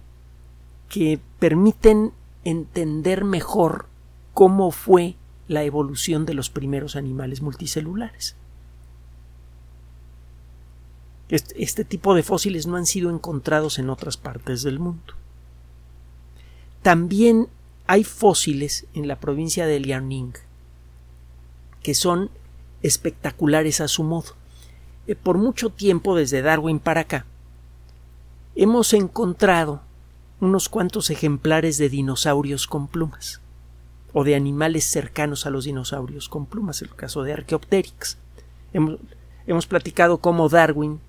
que 0.90 1.20
permiten 1.40 2.12
entender 2.44 3.24
mejor 3.24 3.88
cómo 4.36 4.70
fue 4.70 5.16
la 5.48 5.64
evolución 5.64 6.28
de 6.28 6.36
los 6.36 6.52
primeros 6.52 6.96
animales 6.96 7.42
multicelulares. 7.42 8.36
Este, 11.27 11.84
tipo 11.84 12.13
de 12.13 12.22
fósiles 12.22 12.67
no 12.67 12.77
han 12.77 12.86
sido 12.86 13.10
encontrados 13.10 13.79
en 13.79 13.89
otras 13.89 14.17
partes 14.17 14.62
del 14.62 14.79
mundo. 14.79 15.13
También 16.84 17.48
hay 17.88 18.03
fósiles 18.03 18.86
en 18.94 19.08
la 19.08 19.20
provincia 19.20 19.65
de 19.65 19.79
Liaoning 19.79 20.34
que 21.82 21.94
son 21.94 22.29
espectaculares 22.82 23.82
a 23.82 23.88
su 23.88 24.03
modo. 24.03 24.34
Eh, 25.08 25.15
por 25.15 25.38
mucho 25.38 25.70
tiempo, 25.70 26.15
desde 26.15 26.41
Darwin 26.41 26.79
para 26.79 27.01
acá, 27.01 27.25
hemos 28.55 28.94
encontrado 28.94 29.82
unos 30.41 30.70
cuantos 30.70 31.10
ejemplares 31.10 31.77
de 31.77 31.89
dinosaurios 31.89 32.67
con 32.67 32.88
plumas 32.88 33.39
o 34.13 34.24
de 34.24 34.36
animales 34.36 34.86
cercanos 34.86 35.46
a 35.46 35.50
los 35.50 35.65
dinosaurios 35.65 36.29
con 36.29 36.46
plumas, 36.46 36.82
el 36.82 36.94
caso 36.96 37.24
de 37.24 37.34
Archaeopteryx. 37.34 38.17
Hemos, 38.74 39.00
hemos 39.46 39.67
platicado 39.67 40.17
cómo 40.17 40.50
Darwin 40.50 41.00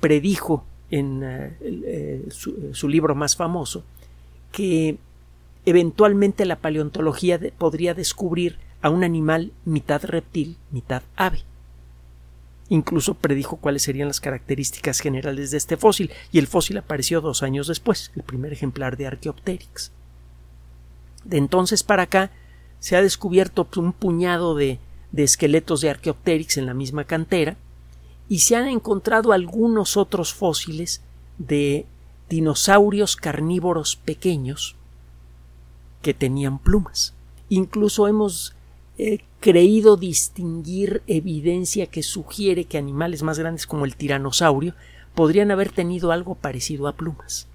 predijo 0.00 0.64
en 0.90 1.22
eh, 1.22 1.56
eh, 1.60 2.28
su, 2.30 2.88
libro 2.88 3.14
más 3.14 3.36
famoso 3.36 3.84
que 4.50 4.98
eventualmente 5.64 6.44
la 6.44 6.56
paleontología 6.56 7.38
podría 7.56 7.94
descubrir 7.94 8.58
a 8.82 8.90
un 8.90 9.04
animal 9.04 9.52
mitad 9.64 10.02
reptil, 10.04 10.56
mitad 10.70 11.02
ave. 11.16 11.42
Incluso 12.68 13.14
predijo 13.14 13.56
cuáles 13.56 13.82
serían 13.82 14.08
las 14.08 14.20
características 14.20 15.00
generales 15.00 15.50
de 15.50 15.58
este 15.58 15.76
fósil, 15.76 16.10
y 16.32 16.38
el 16.38 16.46
fósil 16.46 16.78
apareció 16.78 17.20
dos 17.20 17.42
años 17.42 17.66
después, 17.66 18.10
el 18.16 18.22
primer 18.22 18.52
ejemplar 18.52 18.96
de 18.96 19.06
Archaeopteryx. 19.06 19.92
De 21.24 21.36
entonces 21.36 21.82
para 21.82 22.04
acá, 22.04 22.30
se 22.78 22.96
ha 22.96 23.02
descubierto 23.02 23.68
un 23.76 23.92
puñado 23.92 24.54
de, 24.54 24.78
esqueletos 25.14 25.82
de 25.82 25.90
Archaeopteryx 25.90 26.56
en 26.56 26.66
la 26.66 26.74
misma 26.74 27.04
cantera 27.04 27.56
y 28.30 28.38
se 28.38 28.54
han 28.54 28.68
encontrado 28.68 29.32
algunos 29.32 29.96
otros 29.96 30.32
fósiles 30.32 31.02
de 31.38 31.84
dinosaurios 32.28 33.16
carnívoros 33.16 33.96
pequeños 33.96 34.76
que 36.00 36.14
tenían 36.14 36.60
plumas. 36.60 37.12
Incluso 37.48 38.06
hemos 38.06 38.54
eh, 38.98 39.18
creído 39.40 39.96
distinguir 39.96 41.02
evidencia 41.08 41.88
que 41.88 42.04
sugiere 42.04 42.66
que 42.66 42.78
animales 42.78 43.24
más 43.24 43.36
grandes 43.36 43.66
como 43.66 43.84
el 43.84 43.96
tiranosaurio 43.96 44.74
podrían 45.16 45.50
haber 45.50 45.72
tenido 45.72 46.12
algo 46.12 46.36
parecido 46.36 46.86
a 46.86 46.92
plumas. 46.92 47.48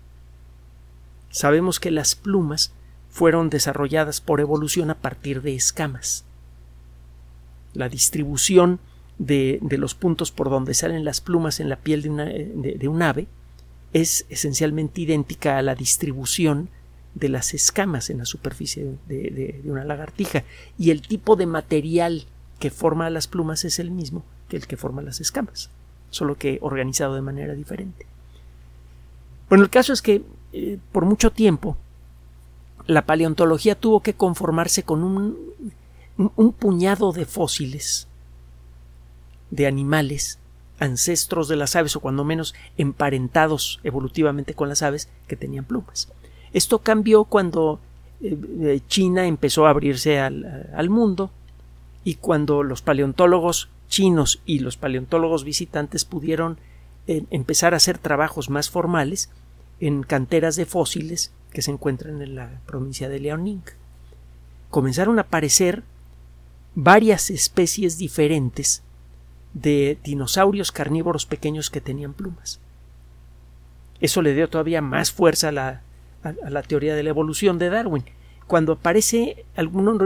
Sabemos 1.29 1.79
que 1.79 1.89
las 1.89 2.15
plumas 2.15 2.73
fueron 3.09 3.49
desarrolladas 3.49 4.19
por 4.19 4.41
evolución 4.41 4.89
a 4.89 4.95
partir 4.95 5.41
de 5.41 5.55
escamas. 5.55 6.25
La 7.73 7.87
distribución 7.87 8.81
de, 9.17 9.59
los 9.77 9.95
puntos 9.95 10.31
por 10.31 10.49
donde 10.49 10.73
salen 10.73 11.05
las 11.05 11.21
plumas 11.21 11.59
en 11.59 11.69
la 11.69 11.77
piel 11.77 12.01
de, 12.01 12.87
un 12.87 13.01
ave 13.01 13.27
es 13.93 14.25
esencialmente 14.29 15.01
idéntica 15.01 15.57
a 15.57 15.61
la 15.61 15.75
distribución 15.75 16.69
de 17.13 17.29
las 17.29 17.53
escamas 17.53 18.09
en 18.09 18.17
la 18.17 18.25
superficie 18.25 18.97
de, 19.07 19.61
una 19.65 19.85
lagartija 19.85 20.43
y 20.77 20.91
el 20.91 21.01
tipo 21.01 21.35
de 21.35 21.45
material 21.45 22.25
que 22.59 22.71
forma 22.71 23.09
las 23.09 23.27
plumas 23.27 23.63
es 23.63 23.79
el 23.79 23.91
mismo 23.91 24.23
que 24.49 24.57
el 24.57 24.67
que 24.67 24.77
forma 24.77 25.01
las 25.01 25.21
escamas, 25.21 25.69
solo 26.09 26.35
que 26.35 26.59
organizado 26.61 27.15
de 27.15 27.21
manera 27.21 27.55
diferente. 27.55 28.05
Bueno, 29.49 29.63
el 29.63 29.69
caso 29.69 29.91
es 29.91 30.01
que 30.01 30.23
eh, 30.53 30.77
por 30.91 31.05
mucho 31.05 31.31
tiempo 31.31 31.77
la 32.85 33.05
paleontología 33.05 33.75
tuvo 33.75 34.01
que 34.01 34.13
conformarse 34.13 34.83
con 34.83 35.03
un, 35.03 35.37
un 36.17 36.53
puñado 36.53 37.11
de 37.11 37.25
fósiles 37.25 38.07
de 39.51 39.67
animales 39.67 40.39
ancestros 40.79 41.47
de 41.47 41.55
las 41.55 41.75
aves 41.75 41.95
o 41.95 41.99
cuando 41.99 42.23
menos 42.23 42.53
emparentados 42.77 43.79
evolutivamente 43.83 44.53
con 44.53 44.69
las 44.69 44.81
aves 44.81 45.09
que 45.27 45.35
tenían 45.35 45.65
plumas. 45.65 46.09
Esto 46.53 46.79
cambió 46.79 47.25
cuando 47.25 47.79
eh, 48.21 48.37
eh, 48.61 48.79
China 48.87 49.25
empezó 49.25 49.65
a 49.65 49.69
abrirse 49.69 50.19
al, 50.19 50.69
al, 50.75 50.89
mundo 50.89 51.31
y 52.03 52.15
cuando 52.15 52.63
los 52.63 52.81
paleontólogos 52.81 53.69
chinos 53.87 54.41
y 54.45 54.59
los 54.59 54.77
paleontólogos 54.77 55.43
visitantes 55.43 56.05
pudieron 56.05 56.57
eh, 57.07 57.23
empezar 57.29 57.73
a 57.73 57.77
hacer 57.77 57.97
trabajos 57.97 58.49
más 58.49 58.69
formales 58.69 59.29
en 59.79 60.03
canteras 60.03 60.55
de 60.55 60.65
fósiles 60.65 61.31
que 61.51 61.61
se 61.61 61.71
encuentran 61.71 62.21
en 62.21 62.35
la 62.35 62.61
provincia 62.65 63.09
de 63.09 63.19
Liaoning. 63.19 63.63
Comenzaron 64.69 65.19
a 65.19 65.23
aparecer 65.23 65.83
varias 66.73 67.29
especies 67.29 67.97
diferentes 67.97 68.81
de 69.55 69.97
dinosaurios 70.03 70.71
carnívoros 70.71 71.25
pequeños 71.25 71.69
que 71.69 71.81
tenían 71.81 72.13
plumas. 72.13 72.59
Eso 74.01 74.21
le 74.21 74.35
dio 74.35 74.49
todavía 74.49 74.81
más 74.81 75.11
fuerza 75.11 75.47
a 75.47 75.51
la, 75.53 75.81
a, 76.23 76.49
la 76.49 76.61
teoría 76.61 76.93
de 76.93 77.03
la 77.03 77.09
evolución 77.09 77.57
de 77.57 77.69
Darwin. 77.69 78.03
Cuando 78.45 78.73
aparece, 78.73 79.45
alguno, 79.55 79.97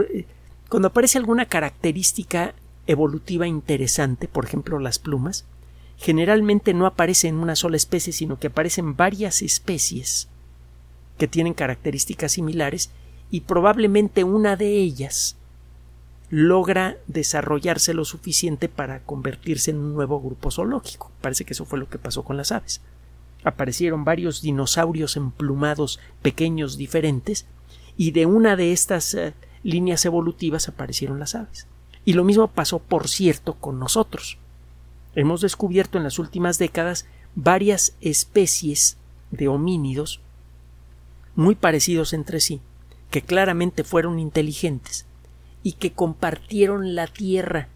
cuando 0.68 0.88
aparece 0.88 1.18
alguna 1.18 1.46
característica 1.46 2.54
evolutiva 2.86 3.46
interesante, 3.46 4.28
por 4.28 4.44
ejemplo 4.44 4.78
las 4.78 5.00
plumas, 5.00 5.44
generalmente 5.98 6.72
no 6.72 6.86
aparece 6.86 7.28
en 7.28 7.36
una 7.36 7.56
sola 7.56 7.76
especie, 7.76 8.12
sino 8.12 8.38
que 8.38 8.46
aparecen 8.46 8.96
varias 8.96 9.42
especies 9.42 10.28
que 11.18 11.28
tienen 11.28 11.54
características 11.54 12.32
similares 12.32 12.90
y 13.32 13.42
probablemente 13.42 14.24
una 14.24 14.56
de 14.56 14.76
ellas 14.78 15.36
logra 16.30 16.96
desarrollarse 17.08 17.92
lo 17.92 18.04
suficiente 18.04 18.68
para 18.68 19.00
convertirse 19.00 19.72
en 19.72 19.78
un 19.78 19.94
nuevo 19.94 20.20
grupo 20.20 20.50
zoológico. 20.52 21.10
Parece 21.20 21.44
que 21.44 21.54
eso 21.54 21.64
fue 21.64 21.80
lo 21.80 21.88
que 21.88 21.98
pasó 21.98 22.22
con 22.22 22.36
las 22.36 22.52
aves. 22.52 22.80
Aparecieron 23.42 24.04
varios 24.04 24.40
dinosaurios 24.40 25.16
emplumados 25.16 25.98
pequeños 26.22 26.76
diferentes 26.76 27.46
y 27.96 28.12
de 28.12 28.26
una 28.26 28.54
de 28.54 28.72
estas 28.72 29.12
eh, 29.14 29.34
líneas 29.64 30.04
evolutivas 30.04 30.68
aparecieron 30.68 31.18
las 31.18 31.34
aves. 31.34 31.66
Y 32.04 32.12
lo 32.12 32.22
mismo 32.22 32.46
pasó, 32.46 32.78
por 32.78 33.08
cierto, 33.08 33.54
con 33.54 33.80
nosotros. 33.80 34.38
Hemos 35.16 35.40
descubierto 35.40 35.98
en 35.98 36.04
las 36.04 36.20
últimas 36.20 36.58
décadas 36.58 37.06
varias 37.34 37.94
especies 38.00 38.96
de 39.32 39.48
homínidos 39.48 40.20
muy 41.34 41.56
parecidos 41.56 42.12
entre 42.12 42.40
sí, 42.40 42.60
que 43.10 43.22
claramente 43.22 43.82
fueron 43.82 44.20
inteligentes 44.20 45.06
y 45.62 45.72
que 45.72 45.92
compartieron 45.92 46.94
la 46.94 47.06
Tierra 47.06 47.68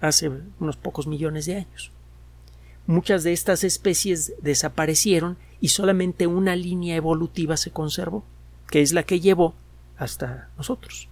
hace 0.00 0.30
unos 0.60 0.76
pocos 0.76 1.06
millones 1.06 1.46
de 1.46 1.56
años. 1.56 1.90
Muchas 2.86 3.24
de 3.24 3.32
estas 3.32 3.64
especies 3.64 4.32
desaparecieron 4.42 5.36
y 5.60 5.68
solamente 5.68 6.26
una 6.26 6.54
línea 6.54 6.94
evolutiva 6.96 7.56
se 7.56 7.70
conservó, 7.70 8.24
que 8.70 8.82
es 8.82 8.92
la 8.92 9.02
que 9.02 9.20
llevó 9.20 9.54
hasta 9.98 10.50
nosotros. 10.56 11.08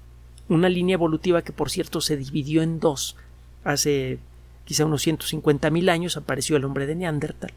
Una 0.48 0.68
línea 0.68 0.94
evolutiva 0.94 1.42
que, 1.42 1.52
por 1.52 1.70
cierto, 1.70 2.00
se 2.00 2.16
dividió 2.16 2.62
en 2.62 2.78
dos. 2.78 3.16
Hace 3.64 4.18
quizá 4.64 4.84
unos 4.84 5.02
150 5.02 5.70
mil 5.70 5.88
años 5.88 6.16
apareció 6.16 6.56
el 6.56 6.64
hombre 6.64 6.86
de 6.86 6.94
Neandertal 6.94 7.52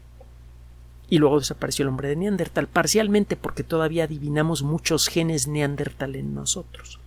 y 1.10 1.18
luego 1.18 1.38
desapareció 1.38 1.84
el 1.84 1.88
hombre 1.88 2.08
de 2.08 2.16
Neandertal, 2.16 2.66
parcialmente 2.66 3.36
porque 3.36 3.64
todavía 3.64 4.04
adivinamos 4.04 4.62
muchos 4.62 5.08
genes 5.08 5.46
Neandertal 5.46 6.16
en 6.16 6.34
nosotros. 6.34 7.00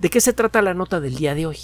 ¿De 0.00 0.10
qué 0.10 0.20
se 0.20 0.32
trata 0.32 0.62
la 0.62 0.74
nota 0.74 1.00
del 1.00 1.14
día 1.14 1.34
de 1.34 1.46
hoy? 1.46 1.58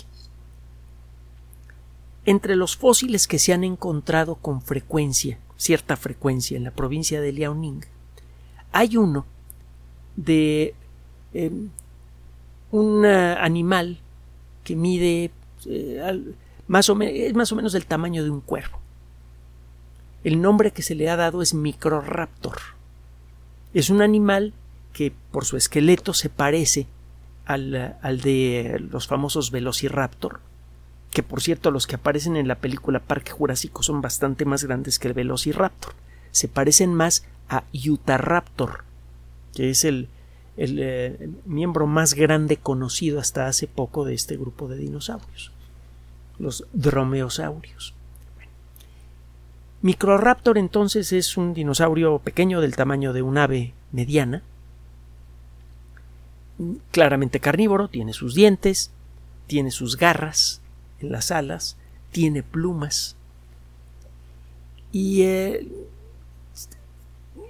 Entre 2.24 2.54
los 2.54 2.76
fósiles 2.76 3.26
que 3.26 3.38
se 3.38 3.52
han 3.52 3.64
encontrado 3.64 4.36
con 4.36 4.62
frecuencia, 4.62 5.38
cierta 5.56 5.96
frecuencia 5.96 6.56
en 6.56 6.64
la 6.64 6.70
provincia 6.70 7.20
de 7.20 7.32
Liaoning, 7.32 7.84
hay 8.72 8.96
uno 8.96 9.26
de 10.16 10.74
em, 11.34 11.70
un 12.70 13.04
eh, 13.04 13.36
animal 13.40 13.98
que 14.64 14.76
mide 14.76 15.30
eh, 15.66 16.22
más 16.68 16.88
o 16.88 17.00
es 17.00 17.34
más 17.34 17.52
o 17.52 17.56
menos 17.56 17.72
del 17.72 17.86
tamaño 17.86 18.22
de 18.22 18.30
un 18.30 18.40
cuervo 18.40 18.78
el 20.26 20.42
nombre 20.42 20.72
que 20.72 20.82
se 20.82 20.96
le 20.96 21.08
ha 21.08 21.14
dado 21.14 21.40
es 21.40 21.54
Microraptor. 21.54 22.58
Es 23.74 23.90
un 23.90 24.02
animal 24.02 24.54
que 24.92 25.12
por 25.30 25.44
su 25.44 25.56
esqueleto 25.56 26.14
se 26.14 26.28
parece 26.28 26.88
al, 27.46 27.96
al, 28.02 28.20
de 28.20 28.84
los 28.90 29.06
famosos 29.06 29.50
Velociraptor, 29.50 30.40
que 31.12 31.22
por 31.22 31.40
cierto 31.40 31.70
los 31.70 31.86
que 31.86 31.94
aparecen 31.94 32.36
en 32.36 32.48
la 32.48 32.56
película 32.56 33.00
Parque 33.00 33.30
Jurásico 33.32 33.82
son 33.82 34.02
bastante 34.02 34.44
más 34.44 34.64
grandes 34.64 34.98
que 34.98 35.08
el 35.08 35.14
Velociraptor. 35.14 35.94
Se 36.32 36.48
parecen 36.48 36.92
más 36.92 37.24
a 37.48 37.62
Utahraptor, 37.72 38.84
que 39.54 39.70
es 39.70 39.84
el, 39.84 40.08
el 40.56 40.78
eh, 40.80 41.30
miembro 41.46 41.86
más 41.86 42.14
grande 42.14 42.56
conocido 42.56 43.20
hasta 43.20 43.46
hace 43.46 43.66
poco 43.66 44.04
de 44.04 44.14
este 44.14 44.36
grupo 44.36 44.68
de 44.68 44.76
dinosaurios, 44.76 45.52
los 46.38 46.66
dromeosaurios. 46.72 47.94
Microraptor 49.82 50.58
entonces 50.58 51.12
es 51.12 51.36
un 51.36 51.54
dinosaurio 51.54 52.18
pequeño 52.18 52.60
del 52.60 52.74
tamaño 52.74 53.12
de 53.12 53.22
un 53.22 53.38
ave 53.38 53.72
mediana, 53.92 54.42
claramente 56.90 57.40
carnívoro, 57.40 57.88
tiene 57.88 58.12
sus 58.12 58.34
dientes, 58.34 58.90
tiene 59.46 59.70
sus 59.70 59.96
garras 59.96 60.60
en 61.00 61.12
las 61.12 61.30
alas, 61.30 61.76
tiene 62.12 62.42
plumas 62.42 63.16
y 64.92 65.22
eh, 65.22 65.68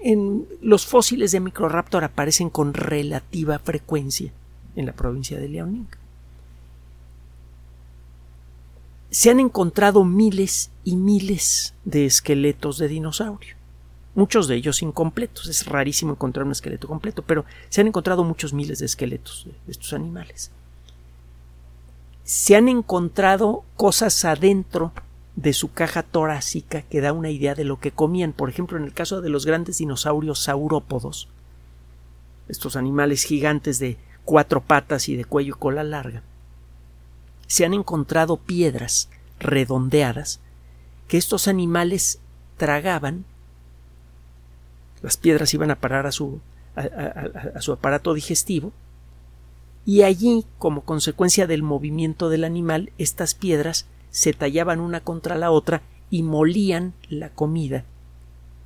en 0.03 0.47
los 0.61 0.87
fósiles 0.87 1.33
de 1.33 1.41
Microraptor 1.41 2.05
aparecen 2.05 2.51
con 2.51 2.75
relativa 2.75 3.59
frecuencia 3.59 4.33
en 4.75 4.87
la 4.87 4.93
provincia 4.93 5.39
de 5.39 5.49
Liaoning. 5.49 5.89
se 9.17 9.31
han 9.31 9.41
encontrado 9.41 10.05
miles 10.05 10.71
y 10.85 10.97
miles 10.97 11.75
de 11.87 12.05
esqueletos 12.05 12.77
de 12.77 12.89
dinosaurio. 12.89 13.57
Muchos 14.17 14.49
de 14.49 14.57
ellos 14.57 14.83
incompletos. 14.83 15.47
Es 15.47 15.67
rarísimo 15.67 16.13
encontrar 16.13 16.47
un 16.47 16.53
esqueleto 16.53 16.89
completo, 16.89 17.23
pero 17.23 17.45
se 17.69 17.83
han 17.83 17.87
encontrado 17.87 18.25
muchos 18.25 18.53
miles 18.53 18.81
de 18.81 18.87
esqueletos 18.87 19.47
de 19.47 19.71
estos 19.71 19.93
animales. 19.93 20.51
Se 22.25 22.57
han 22.57 22.69
encontrado 22.69 23.63
cosas 23.77 24.25
adentro 24.25 24.93
de 25.37 25.53
su 25.53 25.71
caja 25.71 26.03
torácica 26.03 26.81
que 26.81 27.03
da 27.03 27.13
una 27.13 27.31
idea 27.31 27.55
de 27.55 27.65
lo 27.65 27.79
que 27.79 27.93
comían. 27.93 28.33
Por 28.33 28.49
ejemplo, 28.49 28.79
en 28.79 28.85
el 28.85 28.95
caso 28.95 29.21
de 29.21 29.29
los 29.29 29.45
grandes 29.45 29.79
dinosaurios 29.79 30.43
saurópodos, 30.43 31.29
estos 32.49 32.75
animales 32.75 33.23
gigantes 33.23 33.79
de 33.79 33.99
cuatro 34.25 34.63
patas 34.63 35.11
y 35.11 35.17
de 35.17 35.27
cuello 35.27 35.55
y 35.55 35.59
cola 35.59 35.85
larga, 35.85 36.23
se 37.47 37.67
han 37.67 37.75
encontrado 37.75 38.39
piedras 38.39 39.11
redondeadas 39.39 40.41
que 41.07 41.19
estos 41.19 41.49
animales 41.49 42.19
tragaban. 42.57 43.27
Las 45.03 45.17
piedras 45.17 45.53
iban 45.55 45.71
a 45.71 45.81
parar 45.81 46.07
a 46.07 46.13
su, 46.13 46.41
a, 46.75 47.61
su 47.61 47.73
aparato 47.73 48.15
digestivo 48.15 48.73
y 49.87 50.03
allí, 50.03 50.45
como 50.59 50.83
consecuencia 50.83 51.47
del 51.47 51.63
movimiento 51.63 52.29
del 52.29 52.43
animal, 52.43 52.93
estas 52.99 53.35
piedras 53.35 53.87
se 54.11 54.33
tallaban 54.33 54.81
una 54.81 55.01
contra 55.01 55.37
la 55.37 55.53
otra 55.53 55.83
y 56.11 56.25
molían 56.25 56.93
la 57.09 57.31
comida 57.31 57.85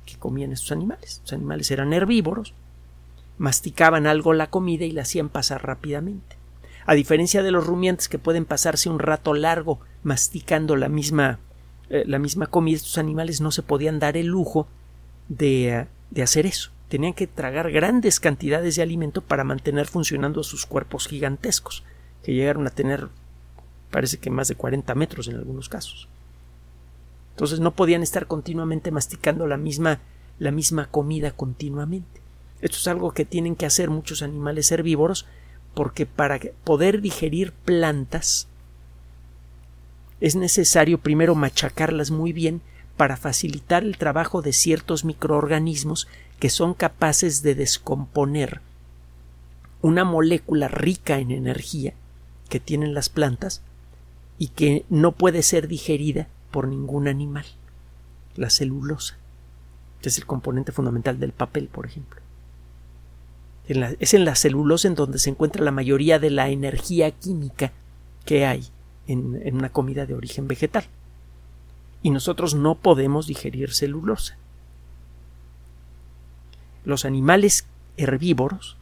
que 0.05 0.15
comían 0.17 0.51
estos 0.51 0.71
animales. 0.71 1.21
Los 1.23 1.33
animales 1.33 1.69
eran 1.69 1.93
herbívoros, 1.93 2.55
masticaban 3.37 4.07
algo 4.07 4.33
la 4.33 4.49
comida 4.49 4.85
y 4.85 4.91
la 4.91 5.03
hacían 5.03 5.29
pasar 5.29 5.63
rápidamente. 5.63 6.37
A 6.87 6.95
diferencia 6.95 7.43
de 7.43 7.51
los 7.51 7.67
rumiantes 7.67 8.09
que 8.09 8.17
pueden 8.17 8.45
pasarse 8.45 8.89
un 8.89 8.97
rato 8.97 9.35
largo 9.35 9.79
masticando 10.01 10.75
la 10.75 10.89
misma, 10.89 11.39
eh, 11.89 12.03
la 12.07 12.17
misma 12.17 12.47
comida, 12.47 12.77
estos 12.77 12.97
animales 12.97 13.41
no 13.41 13.51
se 13.51 13.61
podían 13.61 13.99
dar 13.99 14.17
el 14.17 14.25
lujo 14.27 14.67
de, 15.29 15.69
eh, 15.69 15.87
de 16.11 16.21
hacer 16.21 16.45
eso. 16.45 16.71
Tenían 16.89 17.13
que 17.13 17.25
tragar 17.25 17.71
grandes 17.71 18.19
cantidades 18.19 18.75
de 18.75 18.83
alimento 18.83 19.21
para 19.21 19.43
mantener 19.43 19.87
funcionando 19.87 20.43
sus 20.43 20.65
cuerpos 20.65 21.07
gigantescos, 21.07 21.83
que 22.23 22.33
llegaron 22.33 22.67
a 22.67 22.71
tener 22.71 23.09
parece 23.89 24.17
que 24.17 24.29
más 24.29 24.47
de 24.47 24.55
40 24.55 24.95
metros 24.95 25.27
en 25.27 25.35
algunos 25.35 25.67
casos. 25.69 26.07
Entonces 27.31 27.59
no 27.59 27.71
podían 27.71 28.03
estar 28.03 28.27
continuamente 28.27 28.91
masticando 28.91 29.47
la 29.47 29.57
misma, 29.57 29.99
la 30.39 30.51
misma 30.51 30.87
comida 30.87 31.31
continuamente. 31.31 32.21
Esto 32.61 32.77
es 32.77 32.87
algo 32.87 33.13
que 33.13 33.25
tienen 33.25 33.55
que 33.55 33.65
hacer 33.65 33.89
muchos 33.89 34.21
animales 34.21 34.71
herbívoros 34.71 35.25
porque 35.73 36.05
para 36.05 36.39
poder 36.63 37.01
digerir 37.01 37.51
plantas 37.51 38.47
es 40.19 40.35
necesario 40.35 40.99
primero 40.99 41.33
machacarlas 41.33 42.11
muy 42.11 42.33
bien 42.33 42.61
para 43.01 43.17
facilitar 43.17 43.81
el 43.83 43.97
trabajo 43.97 44.43
de 44.43 44.53
ciertos 44.53 45.05
microorganismos 45.05 46.07
que 46.37 46.51
son 46.51 46.75
capaces 46.75 47.41
de 47.41 47.55
descomponer 47.55 48.61
una 49.81 50.03
molécula 50.03 50.67
rica 50.67 51.17
en 51.17 51.31
energía 51.31 51.95
que 52.47 52.59
tienen 52.59 52.93
las 52.93 53.09
plantas 53.09 53.63
y 54.37 54.49
que 54.49 54.85
no 54.91 55.13
puede 55.13 55.41
ser 55.41 55.67
digerida 55.67 56.27
por 56.51 56.67
ningún 56.67 57.07
animal, 57.07 57.47
la 58.35 58.51
celulosa, 58.51 59.17
que 60.03 60.09
es 60.09 60.19
el 60.19 60.27
componente 60.27 60.71
fundamental 60.71 61.19
del 61.19 61.31
papel, 61.31 61.69
por 61.69 61.87
ejemplo 61.87 62.21
es 63.65 64.13
en 64.13 64.25
la 64.25 64.35
celulosa 64.35 64.87
en 64.89 64.93
donde 64.93 65.17
se 65.17 65.31
encuentra 65.31 65.63
la 65.63 65.71
mayoría 65.71 66.19
de 66.19 66.29
la 66.29 66.49
energía 66.49 67.09
química 67.09 67.71
que 68.25 68.45
hay 68.45 68.67
en, 69.07 69.41
en 69.43 69.55
una 69.55 69.71
comida 69.71 70.05
de 70.05 70.13
origen 70.13 70.47
vegetal. 70.47 70.85
Y 72.03 72.09
nosotros 72.09 72.55
no 72.55 72.75
podemos 72.75 73.27
digerir 73.27 73.73
celulosa. 73.73 74.37
Los 76.83 77.05
animales 77.05 77.65
herbívoros 77.97 78.77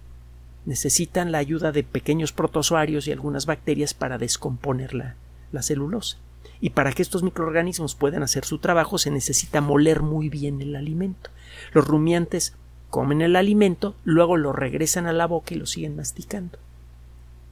necesitan 0.65 1.31
la 1.31 1.39
ayuda 1.39 1.71
de 1.71 1.83
pequeños 1.83 2.31
protozoarios 2.31 3.07
y 3.07 3.11
algunas 3.11 3.45
bacterias 3.45 3.93
para 3.93 4.17
descomponer 4.17 4.93
la, 4.93 5.15
celulosa. 5.61 6.17
Y 6.61 6.71
para 6.71 6.91
que 6.91 7.01
estos 7.01 7.23
microorganismos 7.23 7.95
puedan 7.95 8.23
hacer 8.23 8.45
su 8.45 8.59
trabajo 8.59 8.97
se 8.97 9.11
necesita 9.11 9.61
moler 9.61 10.01
muy 10.01 10.29
bien 10.29 10.61
el 10.61 10.75
alimento. 10.75 11.29
Los 11.73 11.87
rumiantes 11.87 12.53
comen 12.89 13.21
el 13.21 13.35
alimento, 13.35 13.95
luego 14.03 14.37
lo 14.37 14.53
regresan 14.53 15.07
a 15.07 15.13
la 15.13 15.25
boca 15.25 15.53
y 15.53 15.57
lo 15.57 15.65
siguen 15.65 15.95
masticando. 15.95 16.59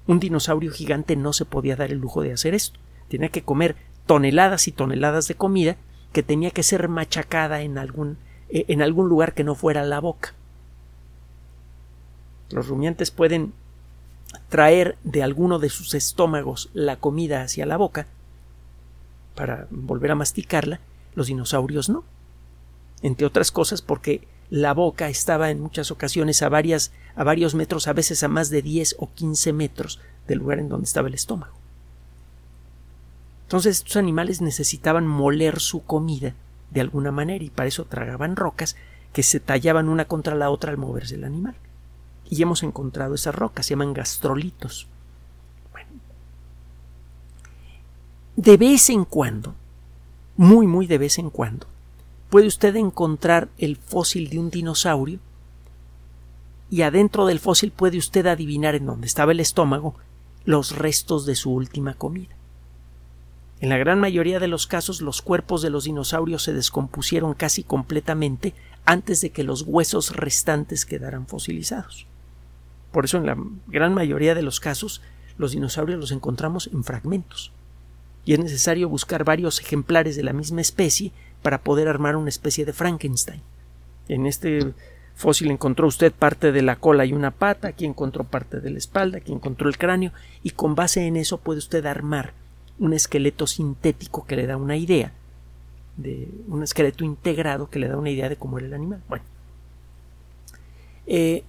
Un 0.05 0.19
dinosaurio 0.19 0.71
gigante 0.71 1.15
no 1.15 1.33
se 1.33 1.45
podía 1.45 1.75
dar 1.75 1.91
el 1.91 1.97
lujo 1.97 2.21
de 2.21 2.33
hacer 2.33 2.53
esto. 2.53 2.79
Tenía 3.09 3.29
que 3.29 3.43
comer 3.43 3.75
toneladas 4.07 4.67
y 4.67 4.71
toneladas 4.71 5.27
de 5.27 5.35
comida 5.35 5.75
que 6.13 6.23
tenía 6.23 6.49
que 6.49 6.63
ser 6.63 6.87
machacada 6.87 7.61
en 7.61 7.77
algún, 7.77 8.17
eh, 8.49 8.65
en 8.69 8.81
algún 8.81 9.07
lugar 9.07 9.33
que 9.33 9.43
no 9.43 9.53
fuera 9.53 9.83
la 9.83 9.99
boca. 9.99 10.33
Los 12.49 12.67
rumiantes 12.67 13.11
pueden 13.11 13.53
traer 14.49 14.97
de 15.03 15.21
alguno 15.21 15.59
de 15.59 15.69
sus 15.69 15.93
estómagos 15.93 16.69
la 16.73 16.95
comida 16.95 17.43
hacia 17.43 17.65
la 17.65 17.77
boca 17.77 18.07
para 19.35 19.67
volver 19.69 20.11
a 20.11 20.15
masticarla, 20.15 20.79
los 21.13 21.27
dinosaurios 21.27 21.89
no. 21.89 22.03
Entre 23.01 23.27
otras 23.27 23.51
cosas 23.51 23.81
porque 23.81 24.27
la 24.49 24.73
boca 24.73 25.09
estaba 25.09 25.51
en 25.51 25.59
muchas 25.61 25.91
ocasiones 25.91 26.41
a, 26.41 26.49
varias, 26.49 26.91
a 27.15 27.23
varios 27.23 27.53
metros, 27.53 27.87
a 27.87 27.93
veces 27.93 28.23
a 28.23 28.27
más 28.27 28.49
de 28.49 28.61
10 28.61 28.95
o 28.99 29.11
15 29.13 29.53
metros 29.53 29.99
del 30.27 30.39
lugar 30.39 30.59
en 30.59 30.69
donde 30.69 30.85
estaba 30.85 31.07
el 31.09 31.13
estómago. 31.13 31.53
Entonces 33.47 33.77
estos 33.77 33.95
animales 33.95 34.41
necesitaban 34.41 35.07
moler 35.07 35.61
su 35.61 35.81
comida 35.81 36.35
de 36.69 36.81
alguna 36.81 37.13
manera 37.13 37.45
y 37.45 37.49
para 37.49 37.69
eso 37.69 37.85
tragaban 37.85 38.35
rocas 38.35 38.75
que 39.13 39.23
se 39.23 39.39
tallaban 39.39 39.87
una 39.87 40.03
contra 40.03 40.35
la 40.35 40.49
otra 40.49 40.69
al 40.69 40.77
moverse 40.77 41.15
el 41.15 41.23
animal. 41.23 41.55
Y 42.29 42.41
hemos 42.41 42.61
encontrado 42.61 43.15
esas 43.15 43.33
rocas, 43.33 43.65
se 43.65 43.69
llaman 43.69 43.93
gastrolitos. 43.93 44.89
De 48.35 48.57
vez 48.57 48.89
en 48.89 49.05
cuando, 49.05 49.55
muy 50.35 50.67
muy 50.67 50.85
de 50.85 50.97
vez 50.97 51.17
en 51.17 51.29
cuando, 51.29 51.67
puede 52.29 52.47
usted 52.47 52.75
encontrar 52.75 53.47
el 53.57 53.77
fósil 53.77 54.29
de 54.29 54.39
un 54.39 54.49
dinosaurio 54.49 55.19
y 56.69 56.81
adentro 56.81 57.25
del 57.25 57.39
fósil 57.39 57.71
puede 57.71 57.97
usted 57.97 58.27
adivinar 58.27 58.75
en 58.75 58.87
dónde 58.87 59.07
estaba 59.07 59.31
el 59.31 59.39
estómago 59.39 59.95
los 60.43 60.75
restos 60.75 61.25
de 61.25 61.35
su 61.35 61.53
última 61.53 61.93
comida. 61.93 62.36
En 63.59 63.69
la 63.69 63.77
gran 63.77 63.99
mayoría 63.99 64.39
de 64.39 64.47
los 64.47 64.67
casos 64.67 65.01
los 65.01 65.23
cuerpos 65.23 65.63
de 65.63 65.71
los 65.71 65.85
dinosaurios 65.85 66.43
se 66.43 66.53
descompusieron 66.53 67.33
casi 67.33 67.63
completamente 67.63 68.53
antes 68.85 69.19
de 69.21 69.31
que 69.31 69.43
los 69.43 69.63
huesos 69.63 70.15
restantes 70.15 70.85
quedaran 70.85 71.25
fosilizados. 71.25 72.05
Por 72.91 73.05
eso 73.05 73.17
en 73.17 73.25
la 73.25 73.35
gran 73.67 73.95
mayoría 73.95 74.35
de 74.35 74.43
los 74.43 74.59
casos 74.59 75.01
los 75.39 75.51
dinosaurios 75.51 75.99
los 75.99 76.11
encontramos 76.11 76.69
en 76.71 76.83
fragmentos. 76.83 77.51
Y 78.25 78.33
es 78.33 78.39
necesario 78.39 78.89
buscar 78.89 79.23
varios 79.23 79.59
ejemplares 79.59 80.15
de 80.15 80.23
la 80.23 80.33
misma 80.33 80.61
especie 80.61 81.11
para 81.41 81.61
poder 81.61 81.87
armar 81.87 82.15
una 82.15 82.29
especie 82.29 82.65
de 82.65 82.73
Frankenstein. 82.73 83.41
En 84.07 84.27
este 84.27 84.73
fósil 85.15 85.49
encontró 85.49 85.87
usted 85.87 86.11
parte 86.11 86.51
de 86.51 86.61
la 86.61 86.75
cola 86.75 87.05
y 87.05 87.13
una 87.13 87.31
pata, 87.31 87.69
aquí 87.69 87.85
encontró 87.85 88.23
parte 88.23 88.59
de 88.59 88.69
la 88.69 88.77
espalda, 88.77 89.17
aquí 89.17 89.31
encontró 89.31 89.67
el 89.67 89.77
cráneo, 89.77 90.11
y 90.43 90.51
con 90.51 90.75
base 90.75 91.07
en 91.07 91.17
eso 91.17 91.39
puede 91.39 91.59
usted 91.59 91.85
armar 91.85 92.33
un 92.79 92.93
esqueleto 92.93 93.47
sintético 93.47 94.25
que 94.25 94.35
le 94.35 94.47
da 94.47 94.57
una 94.57 94.77
idea, 94.77 95.11
de 95.97 96.29
un 96.47 96.63
esqueleto 96.63 97.03
integrado 97.03 97.69
que 97.69 97.79
le 97.79 97.87
da 97.87 97.97
una 97.97 98.09
idea 98.09 98.29
de 98.29 98.35
cómo 98.35 98.57
era 98.57 98.67
el 98.67 98.73
animal. 98.73 99.01
Bueno, 99.09 99.23
eh, 101.07 101.43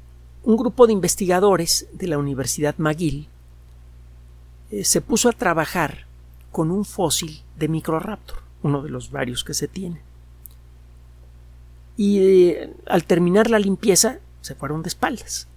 un 0.44 0.56
grupo 0.56 0.86
de 0.86 0.92
investigadores 0.92 1.88
de 1.92 2.06
la 2.06 2.18
Universidad 2.18 2.74
McGill 2.78 3.28
eh, 4.70 4.84
se 4.84 5.00
puso 5.00 5.28
a 5.28 5.32
trabajar 5.32 6.06
con 6.52 6.70
un 6.70 6.84
fósil 6.84 7.42
de 7.58 7.68
Microraptor, 7.68 8.38
uno 8.62 8.82
de 8.82 8.90
los 8.90 9.10
varios 9.10 9.44
que 9.44 9.54
se 9.54 9.68
tiene. 9.68 10.00
Y 11.96 12.20
eh, 12.20 12.74
al 12.86 13.04
terminar 13.04 13.50
la 13.50 13.58
limpieza 13.58 14.20
se 14.40 14.54
fueron 14.54 14.82
de 14.82 14.88
espaldas. 14.88 15.48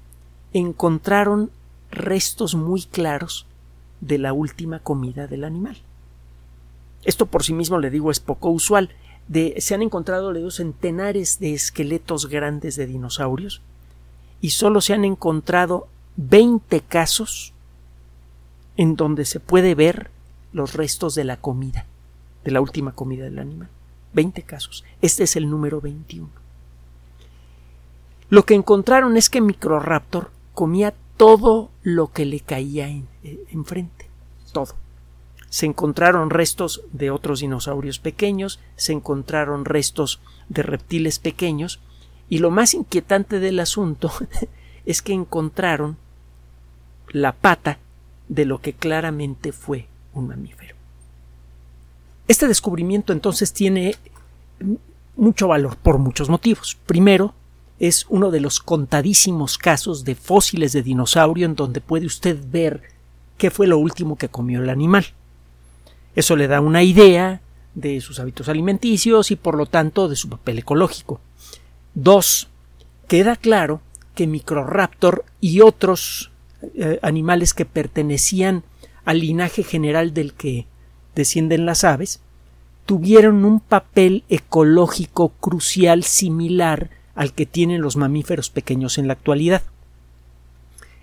Encontraron 0.54 1.52
restos 1.92 2.56
muy 2.56 2.84
claros 2.84 3.46
de 4.02 4.18
la 4.18 4.34
última 4.34 4.80
comida 4.80 5.28
del 5.28 5.44
animal. 5.44 5.78
Esto 7.04 7.26
por 7.26 7.44
sí 7.44 7.54
mismo 7.54 7.80
le 7.80 7.90
digo 7.90 8.12
es 8.12 8.20
poco 8.20 8.50
usual. 8.50 8.90
De, 9.28 9.56
se 9.60 9.74
han 9.74 9.82
encontrado 9.82 10.34
le 10.34 10.50
centenares 10.52 11.40
de 11.40 11.54
esqueletos 11.54 12.28
grandes 12.28 12.76
de 12.76 12.88
dinosaurios 12.88 13.62
y 14.42 14.50
solo 14.50 14.82
se 14.82 14.94
han 14.94 15.06
encontrado 15.06 15.88
20 16.18 16.82
casos 16.82 17.54
en 18.78 18.96
donde 18.96 19.26
se 19.26 19.40
puede 19.40 19.76
ver 19.76 20.10
los 20.54 20.74
restos 20.74 21.16
de 21.16 21.24
la 21.24 21.38
comida, 21.38 21.86
de 22.44 22.52
la 22.52 22.62
última 22.62 22.94
comida 22.94 23.24
del 23.24 23.40
animal. 23.40 23.70
20 24.14 24.42
casos. 24.44 24.84
Este 25.02 25.24
es 25.24 25.36
el 25.36 25.50
número 25.50 25.80
21. 25.80 26.28
Lo 28.30 28.46
que 28.46 28.56
encontraron 28.56 29.18
es 29.18 29.30
que 29.30 29.42
Microraptor 29.42 30.32
comía 30.54 30.94
todo 31.22 31.70
lo 31.84 32.12
que 32.12 32.26
le 32.26 32.40
caía 32.40 32.88
en, 32.88 33.08
eh, 33.24 33.46
enfrente. 33.52 34.10
Todo. 34.52 34.74
Se 35.50 35.68
encontraron 35.68 36.32
restos 36.32 36.82
de 36.94 37.12
otros 37.12 37.42
dinosaurios 37.42 38.00
pequeños, 38.00 38.60
se 38.76 38.94
encontraron 38.94 39.66
restos 39.66 40.20
de 40.50 40.64
reptiles 40.64 41.20
pequeños, 41.20 41.80
y 42.28 42.40
lo 42.40 42.50
más 42.50 42.74
inquietante 42.74 43.40
del 43.40 43.60
asunto 43.60 44.12
es 44.88 45.04
que 45.04 45.14
encontraron 45.14 45.96
la 47.10 47.34
pata 47.34 47.78
de 48.28 48.46
lo 48.46 48.60
que 48.60 48.74
claramente 48.74 49.52
fue 49.52 49.86
un 50.16 50.28
mamífero. 50.28 50.76
Este 52.28 52.48
descubrimiento 52.48 53.14
entonces 53.14 53.54
tiene 53.54 53.96
mucho 55.16 55.50
valor 55.50 55.78
por 55.78 56.00
muchos 56.00 56.30
motivos. 56.30 56.80
Primero, 56.88 57.36
es 57.82 58.06
uno 58.10 58.30
de 58.30 58.40
los 58.40 58.60
contadísimos 58.60 59.58
casos 59.58 60.06
de 60.06 60.14
fósiles 60.14 60.72
de 60.72 60.84
dinosaurio 60.84 61.48
en 61.48 61.56
donde 61.56 61.82
puede 61.82 62.06
usted 62.06 62.38
ver 62.52 62.84
qué 63.40 63.50
fue 63.50 63.66
lo 63.66 63.80
último 63.80 64.18
que 64.18 64.30
comió 64.30 64.62
el 64.62 64.70
animal. 64.70 65.08
Eso 66.16 66.36
le 66.36 66.48
da 66.48 66.62
una 66.62 66.84
idea 66.84 67.42
de 67.74 68.00
sus 68.00 68.20
hábitos 68.20 68.50
alimenticios 68.50 69.32
y 69.32 69.36
por 69.36 69.56
lo 69.56 69.66
tanto 69.66 70.10
de 70.10 70.16
su 70.16 70.30
papel 70.30 70.60
ecológico. 70.60 71.22
Dos, 71.96 72.50
queda 73.08 73.36
claro 73.36 73.82
que 74.14 74.28
Microraptor 74.28 75.26
y 75.40 75.62
otros 75.62 76.30
eh, 76.76 77.00
animales 77.02 77.56
que 77.56 77.66
pertenecían 77.66 78.64
al 79.06 79.22
linaje 79.22 79.64
general 79.64 80.14
del 80.14 80.34
que 80.34 80.68
descienden 81.16 81.66
las 81.66 81.84
aves 81.84 82.20
tuvieron 82.86 83.44
un 83.44 83.60
papel 83.60 84.24
ecológico 84.30 85.30
crucial 85.40 86.04
similar 86.04 87.01
al 87.16 87.34
que 87.34 87.46
tienen 87.46 87.82
los 87.82 87.98
mamíferos 87.98 88.50
pequeños 88.50 88.98
en 88.98 89.08
la 89.08 89.14
actualidad. 89.14 89.64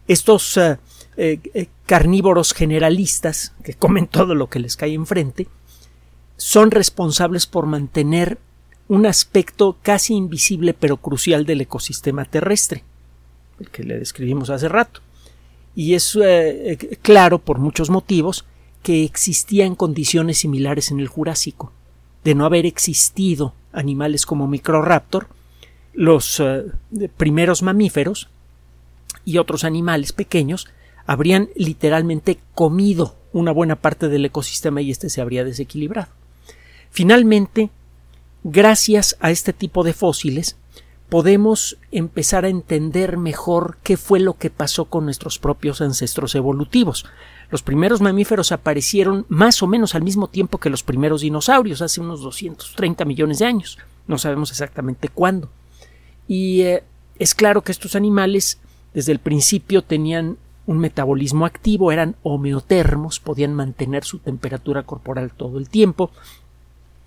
Estos 0.06 0.56
eh, 0.56 0.78
eh, 1.16 1.68
carnívoros 1.86 2.54
generalistas 2.54 3.54
que 3.62 3.74
comen 3.74 4.06
todo 4.08 4.34
lo 4.34 4.48
que 4.48 4.58
les 4.58 4.76
cae 4.76 4.94
enfrente 4.94 5.48
son 6.36 6.70
responsables 6.70 7.46
por 7.46 7.66
mantener 7.66 8.38
un 8.86 9.04
aspecto 9.04 9.76
casi 9.82 10.14
invisible 10.14 10.72
pero 10.72 10.96
crucial 10.96 11.44
del 11.44 11.60
ecosistema 11.60 12.24
terrestre, 12.24 12.84
el 13.60 13.68
que 13.68 13.82
le 13.82 13.98
describimos 13.98 14.48
hace 14.48 14.68
rato. 14.68 15.00
Y 15.74 15.94
es 15.94 16.18
eh, 16.22 16.98
claro, 17.02 17.38
por 17.38 17.58
muchos 17.58 17.90
motivos, 17.90 18.46
que 18.82 19.04
existían 19.04 19.74
condiciones 19.74 20.38
similares 20.38 20.90
en 20.90 21.00
el 21.00 21.08
Jurásico. 21.08 21.72
De 22.24 22.34
no 22.34 22.46
haber 22.46 22.66
existido 22.66 23.54
animales 23.72 24.24
como 24.24 24.46
Microraptor, 24.46 25.28
los 25.92 26.40
eh, 26.40 26.66
primeros 27.16 27.62
mamíferos 27.62 28.28
y 29.24 29.38
otros 29.38 29.64
animales 29.64 30.12
pequeños 30.12 30.68
habrían 31.06 31.48
literalmente 31.54 32.38
comido 32.54 33.16
una 33.32 33.52
buena 33.52 33.76
parte 33.76 34.08
del 34.08 34.24
ecosistema 34.24 34.80
y 34.82 34.90
éste 34.90 35.10
se 35.10 35.20
habría 35.20 35.44
desequilibrado. 35.44 36.08
Finalmente, 36.90 37.70
gracias 38.44 39.16
a 39.20 39.30
este 39.30 39.52
tipo 39.52 39.84
de 39.84 39.92
fósiles, 39.92 40.56
podemos 41.08 41.78
empezar 41.90 42.44
a 42.44 42.48
entender 42.48 43.16
mejor 43.16 43.78
qué 43.82 43.96
fue 43.96 44.20
lo 44.20 44.34
que 44.34 44.50
pasó 44.50 44.86
con 44.86 45.04
nuestros 45.04 45.38
propios 45.38 45.80
ancestros 45.80 46.34
evolutivos. 46.34 47.06
Los 47.50 47.62
primeros 47.62 48.00
mamíferos 48.02 48.52
aparecieron 48.52 49.24
más 49.28 49.62
o 49.62 49.66
menos 49.66 49.94
al 49.94 50.02
mismo 50.02 50.28
tiempo 50.28 50.58
que 50.58 50.70
los 50.70 50.82
primeros 50.82 51.22
dinosaurios, 51.22 51.80
hace 51.80 52.00
unos 52.00 52.20
230 52.20 53.04
millones 53.06 53.38
de 53.38 53.46
años. 53.46 53.78
No 54.06 54.18
sabemos 54.18 54.50
exactamente 54.50 55.08
cuándo. 55.08 55.50
Y 56.28 56.62
eh, 56.62 56.84
es 57.18 57.34
claro 57.34 57.62
que 57.62 57.72
estos 57.72 57.96
animales 57.96 58.58
desde 58.94 59.12
el 59.12 59.18
principio 59.18 59.82
tenían 59.82 60.36
un 60.66 60.78
metabolismo 60.78 61.46
activo, 61.46 61.90
eran 61.90 62.14
homeotermos, 62.22 63.20
podían 63.20 63.54
mantener 63.54 64.04
su 64.04 64.18
temperatura 64.18 64.82
corporal 64.82 65.32
todo 65.32 65.58
el 65.58 65.68
tiempo, 65.70 66.10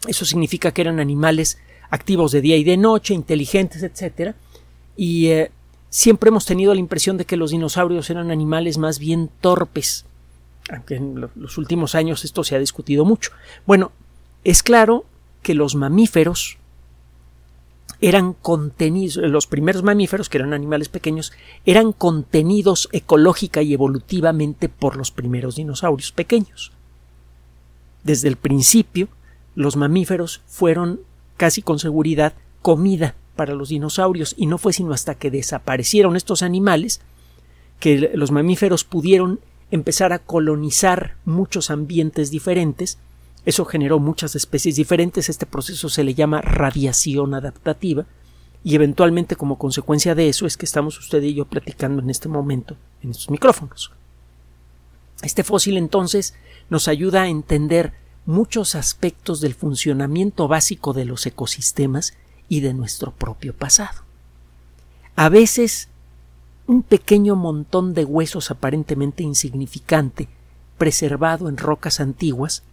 eso 0.07 0.25
significa 0.25 0.71
que 0.71 0.81
eran 0.81 0.99
animales 0.99 1.59
activos 1.89 2.31
de 2.31 2.41
día 2.41 2.57
y 2.57 2.63
de 2.63 2.77
noche, 2.77 3.13
inteligentes, 3.13 3.83
etc. 3.83 4.33
Y 4.97 5.27
eh, 5.27 5.51
siempre 5.89 6.29
hemos 6.29 6.45
tenido 6.45 6.73
la 6.73 6.79
impresión 6.79 7.17
de 7.17 7.25
que 7.25 7.37
los 7.37 7.51
dinosaurios 7.51 8.09
eran 8.09 8.31
animales 8.31 8.77
más 8.77 8.97
bien 8.97 9.29
torpes, 9.41 10.05
aunque 10.69 10.95
en 10.95 11.29
los 11.35 11.57
últimos 11.57 11.93
años 11.95 12.25
esto 12.25 12.43
se 12.43 12.55
ha 12.55 12.59
discutido 12.59 13.05
mucho. 13.05 13.31
Bueno, 13.67 13.91
es 14.43 14.63
claro 14.63 15.05
que 15.43 15.53
los 15.53 15.75
mamíferos 15.75 16.57
eran 18.01 18.33
contenidos, 18.33 19.17
los 19.17 19.45
primeros 19.45 19.83
mamíferos, 19.83 20.27
que 20.27 20.39
eran 20.39 20.53
animales 20.53 20.89
pequeños, 20.89 21.31
eran 21.65 21.93
contenidos 21.93 22.89
ecológica 22.91 23.61
y 23.61 23.73
evolutivamente 23.73 24.69
por 24.69 24.97
los 24.97 25.11
primeros 25.11 25.55
dinosaurios 25.55 26.11
pequeños. 26.11 26.71
Desde 28.03 28.27
el 28.27 28.37
principio, 28.37 29.07
los 29.55 29.75
mamíferos 29.75 30.41
fueron 30.47 31.01
casi 31.37 31.61
con 31.61 31.77
seguridad 31.77 32.33
comida 32.61 33.15
para 33.35 33.53
los 33.53 33.69
dinosaurios 33.69 34.33
y 34.37 34.47
no 34.47 34.57
fue 34.57 34.73
sino 34.73 34.93
hasta 34.93 35.15
que 35.15 35.31
desaparecieron 35.31 36.15
estos 36.15 36.41
animales 36.41 37.01
que 37.79 38.11
los 38.13 38.31
mamíferos 38.31 38.83
pudieron 38.83 39.39
empezar 39.71 40.13
a 40.13 40.19
colonizar 40.19 41.15
muchos 41.25 41.71
ambientes 41.71 42.29
diferentes. 42.29 42.99
Eso 43.45 43.65
generó 43.65 43.99
muchas 43.99 44.35
especies 44.35 44.75
diferentes. 44.75 45.29
Este 45.29 45.45
proceso 45.45 45.89
se 45.89 46.03
le 46.03 46.13
llama 46.13 46.41
radiación 46.41 47.33
adaptativa. 47.33 48.05
Y 48.63 48.75
eventualmente, 48.75 49.35
como 49.35 49.57
consecuencia 49.57 50.13
de 50.13 50.29
eso, 50.29 50.45
es 50.45 50.57
que 50.57 50.65
estamos 50.65 50.99
usted 50.99 51.23
y 51.23 51.33
yo 51.33 51.45
platicando 51.45 52.01
en 52.01 52.09
este 52.09 52.29
momento 52.29 52.77
en 53.01 53.11
estos 53.11 53.31
micrófonos. 53.31 53.91
Este 55.23 55.43
fósil 55.43 55.77
entonces 55.77 56.35
nos 56.69 56.87
ayuda 56.87 57.23
a 57.23 57.27
entender 57.27 57.93
muchos 58.25 58.75
aspectos 58.75 59.41
del 59.41 59.55
funcionamiento 59.55 60.47
básico 60.47 60.93
de 60.93 61.05
los 61.05 61.25
ecosistemas 61.25 62.13
y 62.49 62.59
de 62.59 62.73
nuestro 62.73 63.11
propio 63.11 63.55
pasado. 63.55 64.03
A 65.15 65.29
veces 65.29 65.89
un 66.67 66.83
pequeño 66.83 67.35
montón 67.35 67.93
de 67.93 68.05
huesos 68.05 68.51
aparentemente 68.51 69.23
insignificante, 69.23 70.29
preservado 70.77 71.49
en 71.49 71.57
rocas 71.57 71.99
antiguas, 71.99 72.63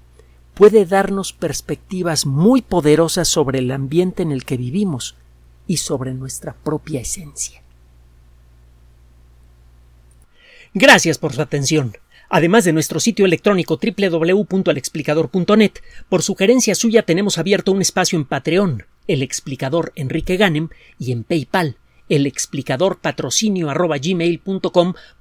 puede 0.58 0.84
darnos 0.86 1.32
perspectivas 1.32 2.26
muy 2.26 2.62
poderosas 2.62 3.28
sobre 3.28 3.60
el 3.60 3.70
ambiente 3.70 4.24
en 4.24 4.32
el 4.32 4.44
que 4.44 4.56
vivimos 4.56 5.14
y 5.68 5.76
sobre 5.76 6.14
nuestra 6.14 6.52
propia 6.52 7.00
esencia. 7.00 7.62
Gracias 10.74 11.16
por 11.16 11.32
su 11.32 11.42
atención. 11.42 11.96
Además 12.28 12.64
de 12.64 12.72
nuestro 12.72 12.98
sitio 12.98 13.24
electrónico 13.24 13.78
www.alexplicador.net, 13.80 15.72
por 16.08 16.24
sugerencia 16.24 16.74
suya 16.74 17.04
tenemos 17.04 17.38
abierto 17.38 17.70
un 17.70 17.80
espacio 17.80 18.18
en 18.18 18.24
Patreon, 18.24 18.84
el 19.06 19.22
explicador 19.22 19.92
Enrique 19.94 20.36
Ganem, 20.36 20.70
y 20.98 21.12
en 21.12 21.22
PayPal, 21.22 21.76
el 22.08 22.26
explicador 22.26 22.98
patrocinio 22.98 23.72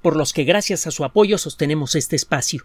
por 0.02 0.16
los 0.16 0.32
que 0.32 0.42
gracias 0.42 0.88
a 0.88 0.90
su 0.90 1.04
apoyo 1.04 1.38
sostenemos 1.38 1.94
este 1.94 2.16
espacio. 2.16 2.64